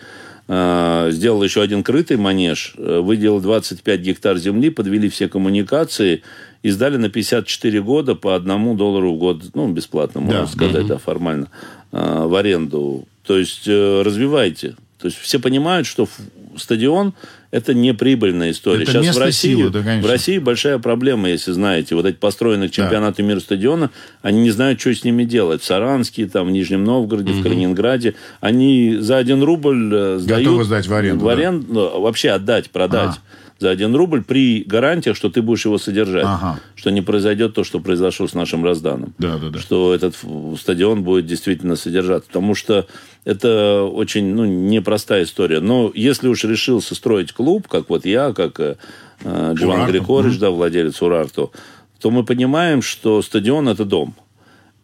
[0.53, 6.23] Э, Сделал еще один крытый манеж, э, выделил 25 гектар земли, подвели все коммуникации
[6.65, 10.47] и сдали на 54 года по одному доллару в год, ну, бесплатно, можно Да.
[10.49, 11.47] сказать, да, формально,
[11.93, 13.05] э, в аренду.
[13.25, 14.75] То есть развивайте.
[14.99, 16.09] То есть все понимают, что
[16.57, 17.15] стадион
[17.51, 18.85] это не прибыльная история.
[18.85, 20.07] Это Сейчас в России, силы, да, конечно.
[20.07, 23.91] в России большая проблема, если знаете, вот эти построенные к чемпионату мира стадиона,
[24.23, 25.63] они не знают, что с ними делать.
[25.63, 30.45] В Саранске, там, в Нижнем Новгороде, в Калининграде, они за один рубль э, сдают...
[30.45, 31.33] Готовы сдать в аренду, В да.
[31.33, 33.11] аренду, ну, вообще отдать, продать.
[33.11, 33.19] Ага.
[33.61, 36.25] За один рубль при гарантиях, что ты будешь его содержать.
[36.27, 36.59] Ага.
[36.75, 39.59] Что не произойдет то, что произошло с нашим Разданом Да, да, да.
[39.59, 40.17] что этот
[40.59, 42.27] стадион будет действительно содержаться.
[42.29, 42.87] Потому что
[43.25, 45.61] это очень ну, непростая история.
[45.61, 48.77] Но если уж решился строить клуб, как вот я, как э,
[49.25, 49.87] э, Джован.
[49.87, 51.53] Григорьевич, да, владелец Урарту,
[52.01, 54.15] то мы понимаем, что стадион– это дом.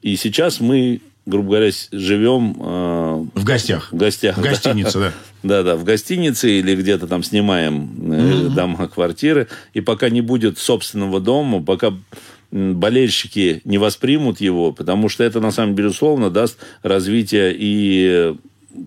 [0.02, 3.92] И сейчас мы, грубо говоря, живем э, В гостях.
[3.92, 4.38] в гостях.
[4.38, 5.12] В гостинице, да.
[5.42, 9.48] Да, да, в гостинице или где-то там снимаем э, дома, квартиры.
[9.74, 11.92] И пока не будет собственного дома, пока
[12.50, 18.34] болельщики не воспримут его, потому что это, на самом деле, безусловно, даст развитие и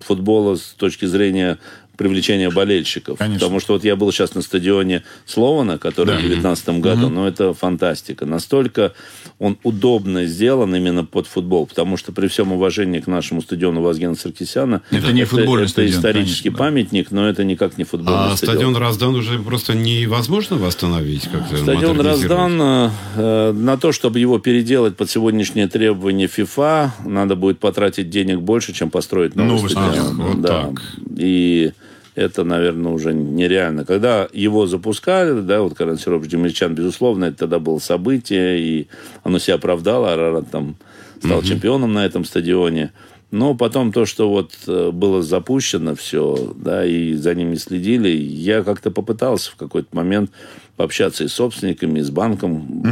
[0.04, 1.58] футбола с точки зрения
[2.00, 3.18] привлечения болельщиков.
[3.18, 3.38] Конечно.
[3.40, 6.16] Потому что вот я был сейчас на стадионе Слована, который Да.
[6.16, 7.14] в 2019 году, Мгм.
[7.14, 8.24] но это фантастика.
[8.24, 8.94] Настолько
[9.38, 14.14] он удобно сделан именно под футбол, потому что при всем уважении к нашему стадиону Вазгена
[14.14, 16.64] Саркисяна, Это не футбольный это стадион, исторический конечно, да.
[16.64, 18.56] памятник, но это никак не футбольный А стадион.
[18.56, 21.58] стадион Раздан уже просто невозможно восстановить как-то?
[21.58, 28.08] Стадион раздан э, на то, чтобы его переделать под сегодняшние требования ФИФА, надо будет потратить
[28.08, 29.92] денег больше, чем построить новый, Новый стадион.
[30.06, 30.62] стадион, вот да.
[30.62, 30.82] так.
[31.18, 31.72] И
[32.14, 33.84] это, наверное, уже нереально.
[33.84, 38.88] Когда его запускали, да, вот Карен Сиропович Демельчан, безусловно, это тогда было событие, и
[39.22, 40.76] оно себя оправдало, Арарат там
[41.22, 42.92] стал чемпионом на этом стадионе.
[43.30, 48.08] Но потом то, что вот э, было запущено все, да, и за ним не следили,
[48.08, 50.32] я как-то попытался в какой-то момент
[50.76, 52.82] пообщаться и с собственниками, и с банком,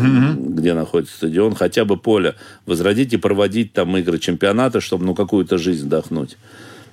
[0.54, 5.58] где находится стадион, хотя бы поле возродить и проводить там игры чемпионата, чтобы ну какую-то
[5.58, 6.36] жизнь вдохнуть.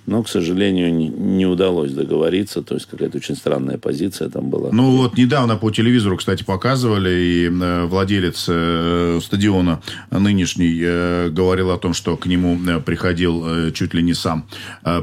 [0.06, 2.62] Но, к сожалению, не, удалось договориться.
[2.62, 4.70] То есть какая-то очень странная позиция там была.
[4.72, 9.82] Ну вот недавно по телевизору, кстати, показывали, и э, владелец э, стадиона
[10.12, 14.48] нынешний э, говорил о том, что к нему приходил чуть ли не сам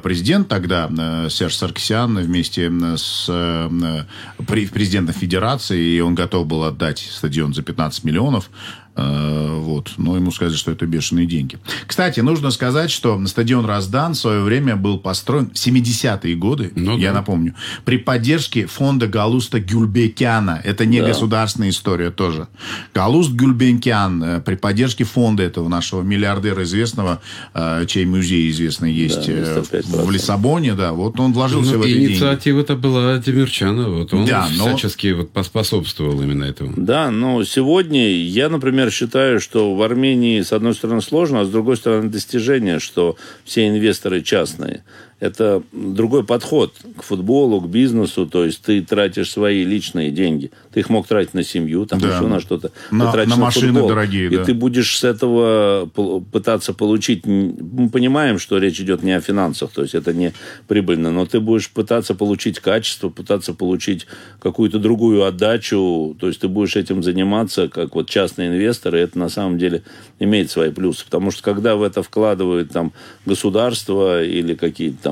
[0.02, 0.90] президент тогда,
[1.28, 8.04] Серж Сарксян, вместе с пре- президентом Федерации, и он готов был отдать стадион за 15
[8.04, 8.50] миллионов.
[8.96, 9.92] Э, Вот.
[9.96, 11.58] Но ему сказали, что это бешеные деньги.
[11.86, 16.98] Кстати, нужно сказать, что стадион Раздан в свое время был построен в 70-е годы, Ну
[16.98, 17.18] я да.
[17.20, 20.60] напомню, при поддержке фонда Галуста Гюльбекяна.
[20.64, 21.06] Это не Да.
[21.08, 22.48] государственная история тоже.
[22.94, 27.20] Галуст Гюльбекян э, при поддержке фонда этого нашего миллиардера известного,
[27.54, 30.04] э, чей музей известный есть Да, 95%.
[30.04, 32.12] в Лиссабоне, да, вот он вложился Ну, в эти деньги.
[32.12, 33.88] инициатива-то была Демирчана.
[33.88, 36.74] Вот он Да, но- всячески вот поспособствовал именно этому.
[36.76, 41.50] Да, но сегодня я, например, считаю, что в Армении, с одной стороны, сложно, а с
[41.50, 44.82] другой стороны, достижение, что все инвесторы частные.
[45.22, 48.26] Это другой подход к футболу, к бизнесу.
[48.26, 50.50] То есть ты тратишь свои личные деньги.
[50.74, 52.08] Ты их мог тратить на семью, там Да.
[52.16, 52.72] еще на что-то.
[52.90, 53.88] Ты На- тратишь на машины футбол.
[53.90, 54.44] дорогие, И да.
[54.44, 55.86] ты будешь с этого
[56.32, 57.24] пытаться получить...
[57.24, 60.32] Мы понимаем, что речь идет не о финансах, то есть это не
[60.66, 64.08] прибыльно, но ты будешь пытаться получить качество, пытаться получить
[64.40, 69.28] какую-то другую отдачу, то есть ты будешь этим заниматься, как вот частные инвесторы, это на
[69.28, 69.84] самом деле
[70.18, 72.92] имеет свои плюсы, потому что когда в это вкладывают там
[73.24, 75.11] государство или какие-то там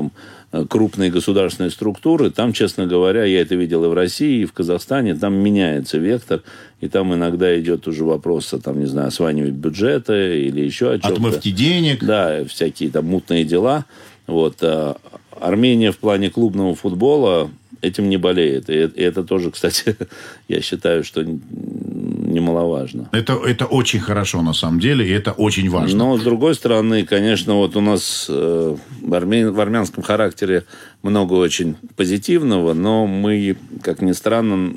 [0.52, 4.52] э, крупные государственные структуры, там, честно говоря, я это видел и в России, и в
[4.52, 6.42] Казахстане, там меняется вектор,
[6.80, 10.98] и там иногда идет уже вопрос, о, там, не знаю, осваивать бюджета или еще о
[10.98, 11.08] чем-то.
[11.08, 12.02] Отмывки денег.
[12.02, 13.84] Да, всякие там мутные дела.
[14.26, 14.56] Вот.
[14.62, 14.96] а
[15.40, 17.50] Армения в плане клубного футбола
[17.82, 18.68] этим не болеет.
[18.70, 19.96] И это- и это тоже, кстати,
[20.48, 23.08] я считаю, что немаловажно.
[23.12, 25.96] Это, это очень хорошо, на самом деле, и это очень важно.
[25.98, 30.64] Но, с другой стороны, конечно, вот у нас э, в, армя- в армянском характере
[31.02, 34.70] много очень позитивного, но мы, как ни странно,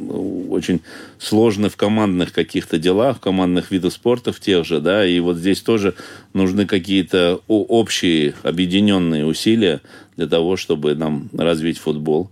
[0.49, 0.81] очень
[1.19, 5.37] сложны в командных каких-то делах, в командных видах спорта в тех же, да, и вот
[5.37, 5.93] здесь тоже
[6.33, 9.81] нужны какие-то общие объединенные усилия
[10.17, 12.29] для того, чтобы нам развить футбол.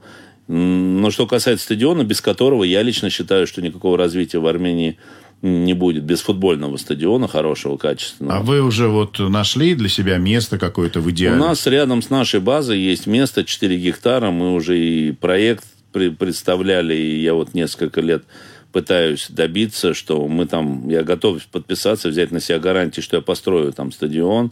[0.48, 4.98] Но что касается стадиона, без которого я лично считаю, что никакого развития в Армении
[5.42, 6.04] не будет.
[6.04, 8.40] Без футбольного стадиона хорошего, качественного.
[8.40, 11.38] А вы уже вот нашли для себя место какое-то в У идеале?
[11.38, 14.30] нас рядом с нашей базой есть место 4 гектара.
[14.30, 15.64] Мы уже и проект
[15.94, 18.24] пре- представляли, и я вот несколько лет
[18.72, 23.74] пытаюсь добиться, что мы там, я готов подписаться, взять на себя гарантии, что я построю
[23.74, 24.52] там стадион,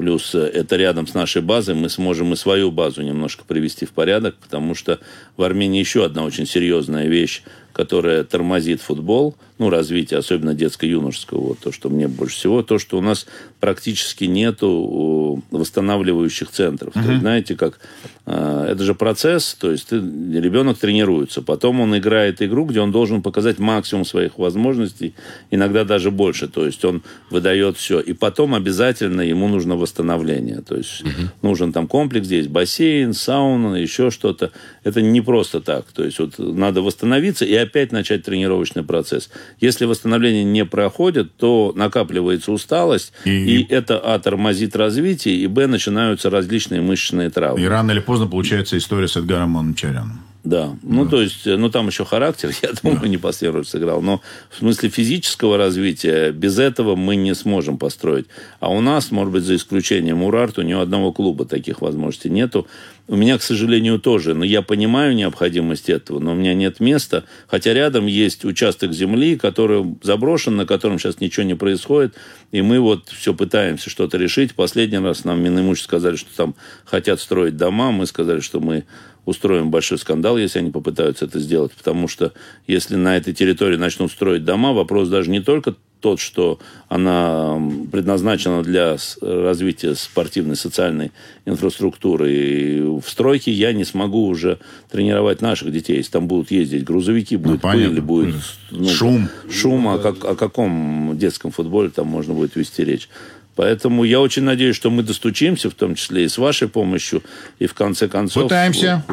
[0.00, 3.90] плюс э, это рядом с нашей базой, мы сможем и свою базу немножко привести в
[3.90, 4.98] порядок, потому что
[5.36, 7.42] в Армении еще одна очень серьезная вещь,
[7.74, 12.98] которая тормозит футбол, ну, развитие, особенно детско-юношеского, вот то, что мне больше всего, то, что
[12.98, 13.26] у нас
[13.60, 16.94] практически нету восстанавливающих центров.
[16.94, 17.78] То есть, знаете, как
[18.26, 22.90] э, это же процесс, то есть ты, ребенок тренируется, потом он играет игру, где он
[22.90, 25.14] должен показать максимум своих возможностей,
[25.50, 30.76] иногда даже больше, то есть он выдает все, и потом обязательно ему нужно восстановление, то
[30.76, 31.02] есть
[31.42, 34.50] нужен там комплекс, здесь бассейн, сауна, еще что-то.
[34.84, 39.30] Это не просто так, то есть вот надо восстановиться и опять начать тренировочный процесс.
[39.60, 43.30] Если восстановление не проходит, то накапливается усталость, И-
[43.60, 47.60] и, это а тормозит развитие, и б начинаются различные мышечные травмы.
[47.64, 50.20] И рано или поздно получается история с Эдгаром Манучаряном.
[50.42, 54.00] Да, ну то есть, э, ну там еще характер, я думаю, непосредственно сыграл.
[54.00, 58.26] Но в смысле физического развития без этого мы не сможем построить.
[58.58, 62.66] А у нас, может быть, за исключением Урарту, ни у одного клуба таких возможностей нету.
[63.06, 64.34] У меня, к сожалению, тоже.
[64.34, 67.24] Но я понимаю необходимость этого, но у меня нет места.
[67.48, 72.14] Хотя рядом есть участок земли, который заброшен, на котором сейчас ничего не происходит.
[72.52, 74.54] И мы вот все пытаемся что-то решить.
[74.54, 77.90] Последний раз нам Минимущество сказали, что там хотят строить дома.
[77.90, 78.84] Мы сказали, что мы
[79.30, 81.72] устроим большой скандал, если они попытаются это сделать.
[81.72, 82.32] Потому что
[82.66, 86.58] если на этой территории начнут строить дома, вопрос даже не только тот, что
[86.88, 87.60] она
[87.92, 91.12] предназначена для развития спортивной, социальной
[91.44, 92.32] инфраструктуры.
[92.32, 94.58] И в стройке я не смогу уже
[94.90, 95.98] тренировать наших детей.
[95.98, 98.34] Если там будут ездить грузовики, будет ну, пыль, будет
[98.70, 99.28] ну, шум.
[99.50, 103.08] Шум, о, как, о каком детском футболе там можно будет вести речь.
[103.56, 107.22] Поэтому я очень надеюсь, что мы достучимся, в том числе и с вашей помощью,
[107.58, 108.44] и в конце концов...
[108.44, 109.04] Пытаемся.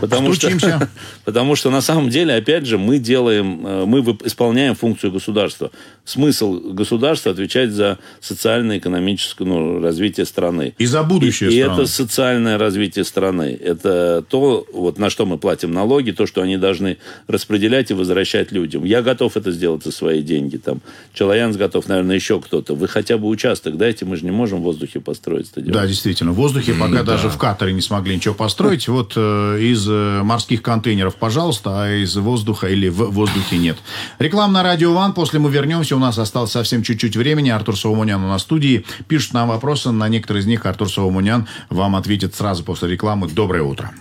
[0.00, 0.76] Потому Стучимся.
[0.76, 0.88] Что,
[1.24, 5.70] потому что на самом деле, опять же, мы делаем, э, мы исполняем функцию государства.
[6.04, 10.74] Смысл государства отвечать за социально-экономическое ну, развитие страны.
[10.78, 11.78] И за будущее и, страны.
[11.78, 13.58] И это социальное развитие страны.
[13.60, 18.52] Это то, вот на что мы платим налоги, то, что они должны распределять и возвращать
[18.52, 18.84] людям.
[18.84, 20.58] Я готов это сделать за свои деньги.
[20.58, 20.80] Там,
[21.14, 22.74] Челоянс готов, наверное, еще кто-то.
[22.74, 25.72] Вы хотя бы участок дайте, мы же не можем в воздухе построить стадион.
[25.72, 26.32] Да, действительно.
[26.32, 27.02] В воздухе пока да.
[27.04, 28.88] даже в Катаре не смогли ничего построить.
[28.96, 33.76] Вот э, из э, морских контейнеров, пожалуйста, а из воздуха или в воздухе нет.
[34.18, 35.12] Реклама на Радио Ван.
[35.12, 35.96] После мы вернемся.
[35.96, 37.50] У нас осталось совсем чуть-чуть времени.
[37.50, 38.86] Артур Саумунян у нас в студии.
[39.06, 39.90] Пишут нам вопросы.
[39.90, 43.28] На некоторые из них Артур Саумунян вам ответит сразу после рекламы.
[43.28, 43.92] Доброе утро.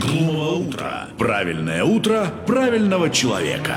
[0.00, 1.08] Глумовое утро.
[1.18, 3.76] Правильное утро правильного человека.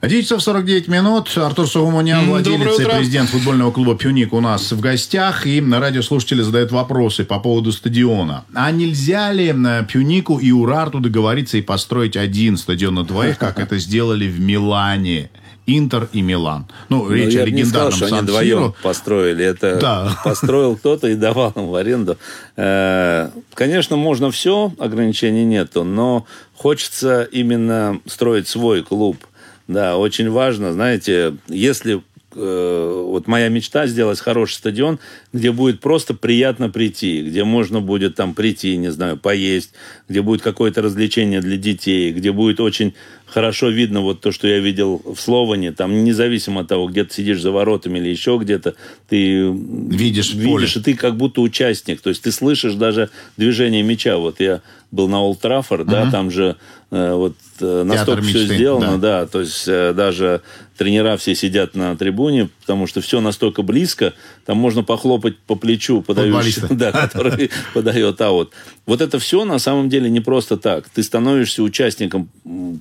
[0.00, 1.36] 9 часов 49 минут.
[1.36, 5.44] Артур Сауманян, владелец и президент футбольного клуба «Пюник» у нас в гостях.
[5.44, 8.44] И радиослушатели задают вопросы по поводу стадиона.
[8.54, 9.52] А нельзя ли
[9.92, 15.30] «Пюнику» и «Урарту» договориться и построить один стадион на двоих, как это сделали в Милане?
[15.66, 16.66] Интер и Милан.
[16.88, 19.44] Ну, ну речь я о легендарном не сказал, что они вдвоем построили.
[19.44, 20.18] Это да.
[20.24, 22.16] построил кто-то и давал им в аренду.
[22.56, 26.24] Э, конечно, можно все, ограничений нету, но
[26.54, 29.18] хочется именно строить свой клуб–
[29.68, 32.02] да, очень важно, знаете, если
[32.34, 34.98] э, вот моя мечта сделать хороший стадион,
[35.34, 39.74] где будет просто приятно прийти, где можно будет там прийти, не знаю, поесть,
[40.08, 42.94] где будет какое-то развлечение для детей, где будет очень
[43.28, 47.14] хорошо видно вот то, что я видел в Словане, там независимо от того, где ты
[47.14, 48.74] сидишь за воротами или еще где-то,
[49.08, 54.16] ты видишь, видишь и ты как будто участник, то есть ты слышишь даже движение мяча.
[54.16, 56.04] Вот я был на Олд Траффорд, uh-huh.
[56.04, 56.56] да, там же
[56.90, 59.20] э, вот э, настолько все сделано, да.
[59.20, 60.40] да, то есть э, даже
[60.78, 64.14] тренера все сидят на трибуне, потому что все настолько близко,
[64.46, 68.52] там можно похлопать по плечу подающего, да, который подает аут.
[68.86, 70.88] Вот это все на самом деле не просто так.
[70.88, 72.30] Ты становишься участником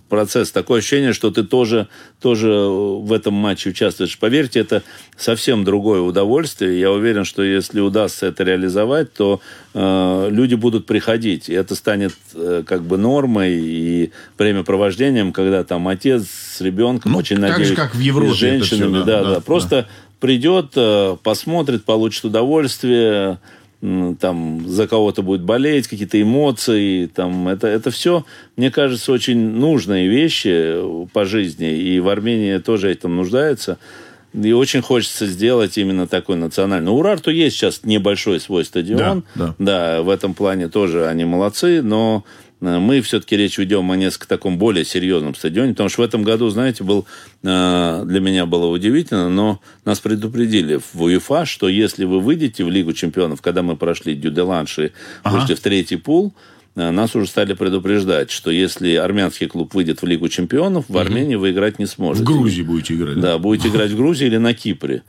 [0.07, 0.36] процесса.
[0.45, 1.87] Такое ощущение, что ты тоже,
[2.21, 4.17] тоже в этом матче участвуешь.
[4.17, 4.83] Поверьте, это
[5.17, 6.79] совсем другое удовольствие.
[6.79, 9.41] Я уверен, что если удастся это реализовать, то
[9.73, 11.49] э, люди будут приходить.
[11.49, 17.17] И это станет э, как бы нормой и времяпровождением, когда там отец с ребенком, ну,
[17.17, 18.97] очень так надеюсь, же, как в Европе с женщинами.
[18.97, 19.39] Все, да, да, да.
[19.41, 19.87] Просто да.
[20.19, 23.39] придет, э, посмотрит, получит удовольствие
[24.19, 28.25] там за кого-то будет болеть, какие-то эмоции, там это, это все,
[28.55, 33.77] мне кажется, очень нужные вещи по жизни, и в Армении тоже этим нуждается.
[34.33, 36.91] И очень хочется сделать именно такой национальный.
[36.91, 39.23] У Урарту есть сейчас небольшой свой стадион.
[39.35, 39.55] Да, да.
[39.57, 44.27] да, в этом плане тоже они молодцы, но Э, мы все-таки речь ведем о несколько
[44.27, 47.05] таком более серьезном стадионе, потому что в этом году, знаете, был
[47.43, 52.69] э, для меня было удивительно, но нас предупредили в УЕФА, что если вы выйдете в
[52.69, 54.91] Лигу чемпионов, когда мы прошли Дюделанш и
[55.23, 55.37] ага.
[55.37, 56.33] вышли в третий пул,
[56.75, 61.35] э, нас уже стали предупреждать, что если армянский клуб выйдет в Лигу чемпионов, в Армении
[61.35, 62.23] вы играть не сможете.
[62.23, 63.15] В Грузии будете играть.
[63.15, 65.03] Да, да будете играть в Грузии или на Кипре.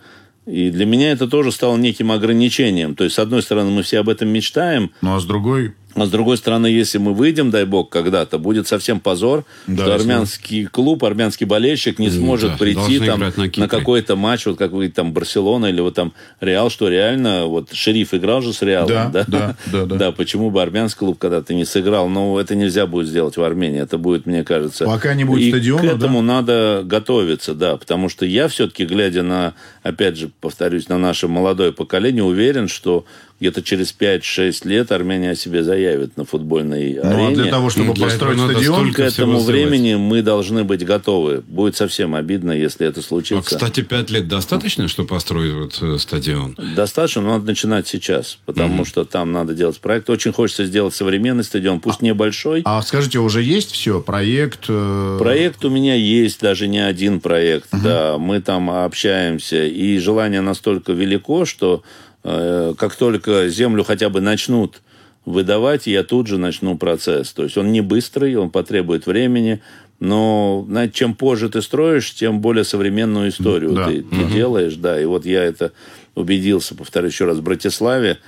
[0.49, 2.95] И для меня это тоже стало неким ограничением.
[2.95, 4.91] То есть, с одной стороны, мы все об этом мечтаем.
[5.03, 5.75] Ну, а с другой...
[5.95, 9.95] А с другой стороны, если мы выйдем, дай бог, когда-то, будет совсем позор, да, что
[9.95, 10.71] армянский если...
[10.71, 14.89] клуб, армянский болельщик не сможет да, прийти там, на, на какой-то матч, вот как вы
[14.91, 19.09] там Барселона или вот там Реал, что реально, вот Шериф играл же с Реалом, да?
[19.09, 19.87] Да, да, да.
[19.87, 22.09] Да, да почему бы армянский клуб когда-то не сыграл?
[22.09, 24.85] Но это нельзя будет сделать в Армении, это будет, мне кажется...
[24.85, 26.27] Пока не будет и стадиона, к этому да?
[26.27, 31.73] надо готовиться, да, потому что я все-таки, глядя на, опять же, повторюсь, на наше молодое
[31.73, 33.05] поколение, уверен, что
[33.41, 37.35] где-то через 5-6 лет армяне о себе заявят на футбольной Ну, а арене.
[37.43, 38.93] для того, чтобы Ну, для построить стадион...
[38.93, 39.47] К этому сделать.
[39.47, 41.43] времени мы должны быть готовы.
[41.47, 43.43] Будет совсем обидно, если это А, случится.
[43.57, 46.57] кстати, пять лет достаточно, чтобы построить вот, э, стадион?
[46.75, 50.11] Достаточно, но надо начинать сейчас, потому что там надо делать проект.
[50.11, 52.63] Очень хочется сделать современный стадион, пусть небольшой.
[52.65, 54.01] А скажите, уже есть все?
[54.01, 54.65] Проект?
[54.69, 57.69] э, Проект у меня есть, даже не один проект.
[57.73, 61.83] Да, мы там общаемся, и желание настолько велико, что
[62.23, 64.81] как только землю хотя бы начнут
[65.25, 67.33] выдавать, я тут же начну процесс.
[67.33, 69.61] То есть он не быстрый, он потребует времени,
[70.01, 73.89] но знаете, чем позже ты строишь, тем более современную историю Да.
[73.89, 74.77] ты, ты делаешь.
[74.77, 75.73] Да, и вот я это
[76.15, 78.19] убедился, повторю еще раз, в Братиславе.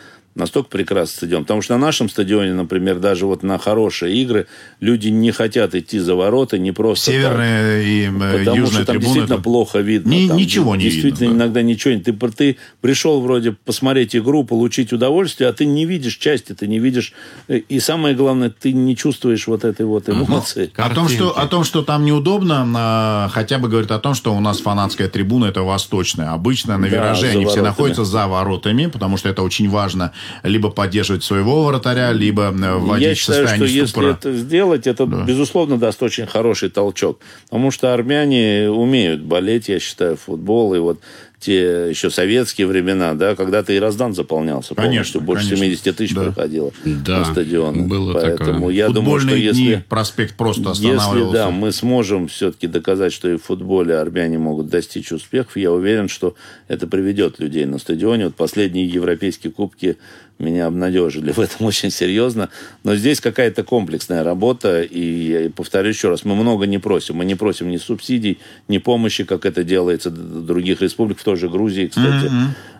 [0.41, 1.43] Настолько прекрасный стадион.
[1.45, 4.47] Потому что на нашем стадионе, например, даже вот на хорошие игры
[4.80, 7.20] люди не хотят идти за ворота, не просто так.
[7.20, 10.11] Северная и э, Потому южная что там действительно это- плохо видно.
[10.11, 11.45] Ни- Там ничего не Действительно, видно, да.
[11.45, 12.01] иногда ничего не...
[12.01, 16.78] Ты, ты пришел вроде посмотреть игру, получить удовольствие, а ты не видишь части, ты не
[16.78, 17.12] видишь...
[17.49, 20.70] э, И самое главное, ты не чувствуешь вот этой вот эмоции.
[20.76, 24.34] О том, что, о том, что там неудобно, а, хотя бы говорит о том, что
[24.34, 26.32] у нас фанатская трибуна это восточная.
[26.32, 27.64] Обычно на Да, вираже они все воротами.
[27.64, 30.12] находятся за воротами, потому что это очень важно.
[30.43, 34.11] Либо поддерживать своего вратаря, либо э, вводить Я считаю, что состояние если ступора.
[34.12, 37.20] это сделать, это, безусловно, даст очень хороший толчок.
[37.45, 40.74] Потому что армяне умеют болеть, я считаю, футбол.
[40.74, 41.01] И вот
[41.41, 45.20] те еще советские времена, да, когда-то и Раздан заполнялся Конечно, полностью.
[45.22, 45.64] Больше конечно.
[45.64, 46.24] 70 тысяч Да.
[46.24, 47.82] приходило Да, на стадионы.
[47.88, 48.74] было Поэтому такое.
[48.74, 49.62] я думаю, что Футбольные если...
[49.62, 51.18] дни, проспект просто останавливался.
[51.18, 55.72] Если, да, мы сможем все-таки доказать, что и в футболе армяне могут достичь успехов, я
[55.72, 56.34] уверен, что
[56.68, 58.26] это приведет людей на стадионе.
[58.26, 59.97] Вот последние европейские кубки
[60.41, 62.49] меня обнадежили в этом очень серьезно.
[62.82, 64.82] Но здесь какая-то комплексная работа.
[64.82, 67.16] И я повторю еще раз, мы много не просим.
[67.16, 68.38] Мы не просим ни субсидий,
[68.68, 72.30] ни помощи, как это делается в других республиках, в той же Грузии, кстати,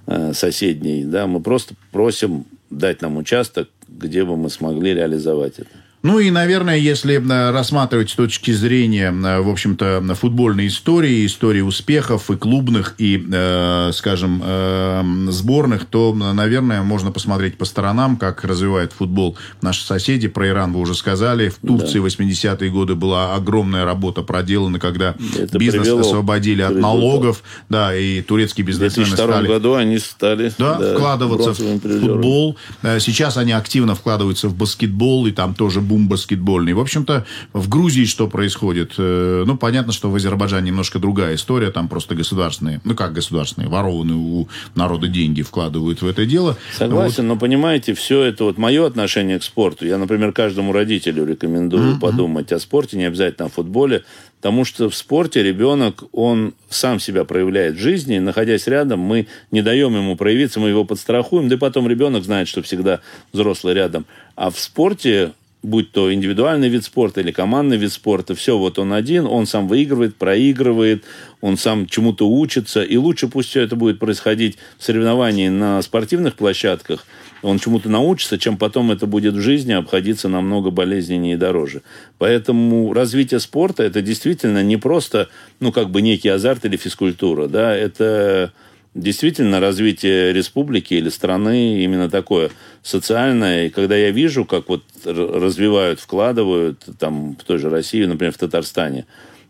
[0.06, 1.04] э, соседней.
[1.04, 5.70] Да, мы просто просим дать нам участок, где бы мы смогли реализовать это.
[6.03, 7.22] Ну и, наверное, если
[7.53, 14.40] рассматривать с точки зрения, в общем-то, футбольной истории, истории успехов и клубных, и, э, скажем,
[14.42, 20.28] э, сборных, то, наверное, можно посмотреть по сторонам, как развивает футбол наши соседи.
[20.28, 21.51] Про Иран вы уже сказали.
[21.51, 26.76] В Турции в 80-е годы была огромная работа проделана, когда Это бизнес привело освободили от
[26.76, 29.46] налогов, да, и турецкие В бизнесмены 2002 стали...
[29.46, 32.57] году они стали Да, вкладываться в футбол.
[32.82, 36.72] Э, Сейчас они активно вкладываются в баскетбол, и там тоже бум баскетбольный.
[36.72, 38.93] В общем-то, в Грузии что происходит?
[38.97, 41.70] Э, Ну, понятно, что в Азербайджане немножко другая история.
[41.72, 46.57] Там просто государственные, ну как государственные, ворованные у народа деньги вкладывают в это дело.
[46.78, 49.84] Согласен, но понимаете, все это вот мое отношение к спорту.
[49.84, 54.05] Я, например, каждому родителю рекомендую подумать о спорте, не обязательно о футболе,
[54.36, 59.26] потому что в спорте ребенок, он сам себя проявляет в жизни, и, находясь рядом, мы
[59.51, 63.01] не даем ему проявиться, мы его подстрахуем, да и потом ребенок знает, что всегда
[63.32, 64.07] взрослый рядом.
[64.36, 65.32] А в спорте
[65.62, 69.68] будь то индивидуальный вид спорта или командный вид спорта, все, вот он один, он сам
[69.68, 71.04] выигрывает, проигрывает,
[71.40, 76.34] он сам чему-то учится, и лучше пусть все это будет происходить в соревновании на спортивных
[76.34, 77.04] площадках,
[77.42, 81.82] он чему-то научится, чем потом это будет в жизни обходиться намного болезненнее и дороже.
[82.18, 87.74] Поэтому развитие спорта это действительно не просто, ну, как бы некий азарт или физкультура, да,
[87.74, 88.52] это
[88.95, 92.51] действительно развитие республики или страны именно такое
[92.82, 93.66] социальное.
[93.66, 98.38] И когда я вижу, как вот развивают, вкладывают там в той же России, например, в
[98.38, 99.07] Татарстане,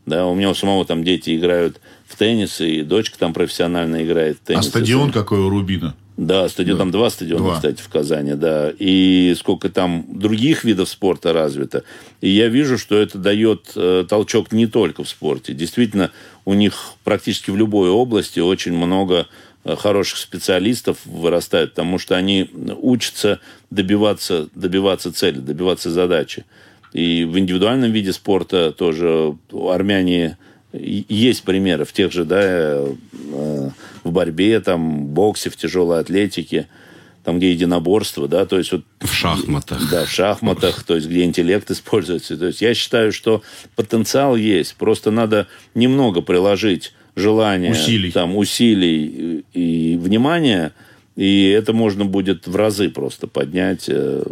[0.06, 4.38] да, у меня у самого там дети играют в теннис, и дочка там профессионально играет
[4.38, 4.66] в теннис.
[4.66, 5.94] А стадион какой у Рубина?
[6.20, 7.54] Да, стадион, там два стадиона, Два.
[7.54, 8.70] кстати, в Казани, да.
[8.78, 11.82] И сколько там других видов спорта развито.
[12.20, 15.54] И я вижу, что это дает э, толчок не только в спорте.
[15.54, 16.10] Действительно,
[16.44, 19.26] у них практически в любой области очень много
[19.64, 22.48] э, хороших специалистов вырастает, потому что они
[22.80, 26.44] учатся добиваться, добиваться цели, добиваться задачи.
[26.92, 30.38] И в индивидуальном виде спорта тоже армяне
[30.72, 32.94] и- есть примеры в тех же, да, э,
[33.32, 33.70] э,
[34.04, 36.68] в борьбе, там, боксе, в тяжелой атлетике,
[37.24, 39.90] там, где единоборство, да, то есть вот В шахматах.
[39.90, 42.36] да, в шахматах, то есть где интеллект используется.
[42.36, 43.42] То есть я считаю, что
[43.76, 44.74] потенциал есть.
[44.76, 48.10] Просто надо немного приложить желание, Усилий.
[48.12, 50.72] там, усилий и, и внимания,
[51.16, 54.22] и это можно будет в разы просто поднять э,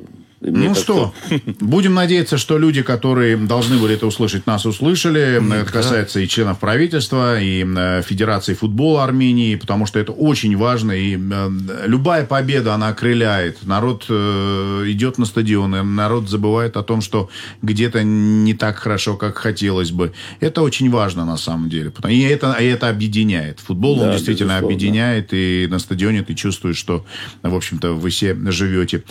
[0.40, 1.12] мне Ну что,
[1.60, 5.60] будем надеяться, что люди, которые должны были это услышать, нас услышали.
[5.62, 10.92] Это касается и членов правительства, и э, Федерации футбола Армении, потому что это очень важно.
[10.92, 11.50] И э,
[11.86, 13.66] любая победа, она окрыляет.
[13.66, 17.30] Народ э, идет на стадионы, народ забывает о том, что
[17.62, 20.12] где-то не так хорошо, как хотелось бы.
[20.38, 21.92] Это очень важно на самом деле.
[22.08, 23.58] И это, и это объединяет.
[23.58, 24.74] Футбол, он Да, действительно безусловно.
[24.76, 27.04] объединяет, и на стадионе ты чувствуешь, что,
[27.42, 29.02] в общем-то, вы все живете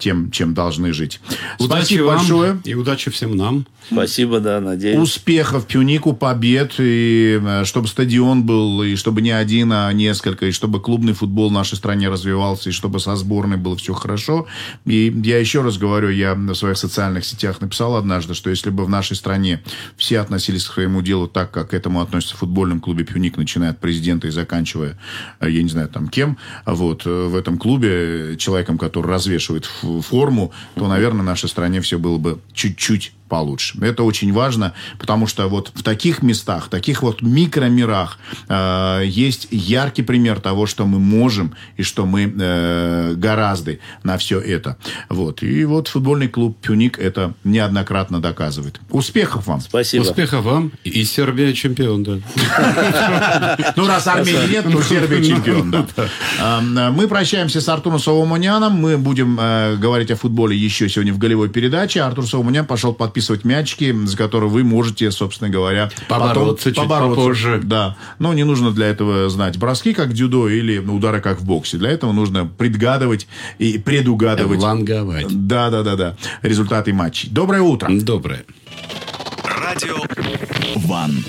[0.00, 1.20] тем, чем должны жить.
[1.58, 2.60] Удачи Спасибо вам большое.
[2.64, 3.66] и удачи всем нам.
[3.90, 4.98] Спасибо, да, надеюсь.
[4.98, 10.52] Успехов Пюнику, побед, и э, чтобы стадион был, и чтобы не один, а несколько, и
[10.52, 14.46] чтобы клубный футбол в нашей стране развивался, и чтобы со сборной было все хорошо.
[14.86, 18.86] И я еще раз говорю, я в своих социальных сетях написал однажды, что если бы
[18.86, 19.62] в нашей стране
[19.96, 23.70] все относились к своему делу так, как к этому относится в футбольном клубе Пюник, начиная
[23.70, 24.98] от президента и заканчивая,
[25.40, 30.52] э, я не знаю, там кем, вот, э, в этом клубе, человеком, который развешивает форму,
[30.74, 33.78] то, наверное, нашей стране все было бы чуть-чуть получше.
[33.80, 38.18] Это очень важно, потому что вот в таких местах, в таких вот микромирах
[38.48, 44.40] э, есть яркий пример того, что мы можем и что мы э, гораздо на все
[44.40, 44.76] это.
[45.08, 45.42] Вот.
[45.42, 48.80] И вот футбольный клуб «Пюник» это неоднократно доказывает.
[48.90, 49.60] Успехов вам!
[49.60, 50.02] Спасибо.
[50.02, 50.72] Успехов вам.
[50.84, 52.18] И Сербия чемпион, да.
[53.76, 55.86] Ну, раз Армении нет, то Сербия чемпион, да.
[56.40, 58.74] А, Мы прощаемся с Артуром Соломоняном.
[58.74, 62.02] Мы будем э, говорить о футболе еще сегодня в голевой передаче.
[62.02, 67.60] Артур Соломонян пошел подписывать мячики, за которые вы можете, собственно говоря, Побороться чуть попозже.
[67.62, 67.96] Да.
[68.18, 71.76] Но не нужно для этого знать броски, как в дзюдо, или удары, как в боксе.
[71.76, 74.58] Для этого нужно предгадывать и предугадывать.
[74.58, 75.46] Ланговать.
[75.46, 76.16] Да, да, да, да.
[76.42, 77.28] Результаты матчей.
[77.30, 77.88] Доброе утро.
[77.88, 78.44] Доброе.
[79.44, 79.96] Радио
[80.74, 81.24] Ван.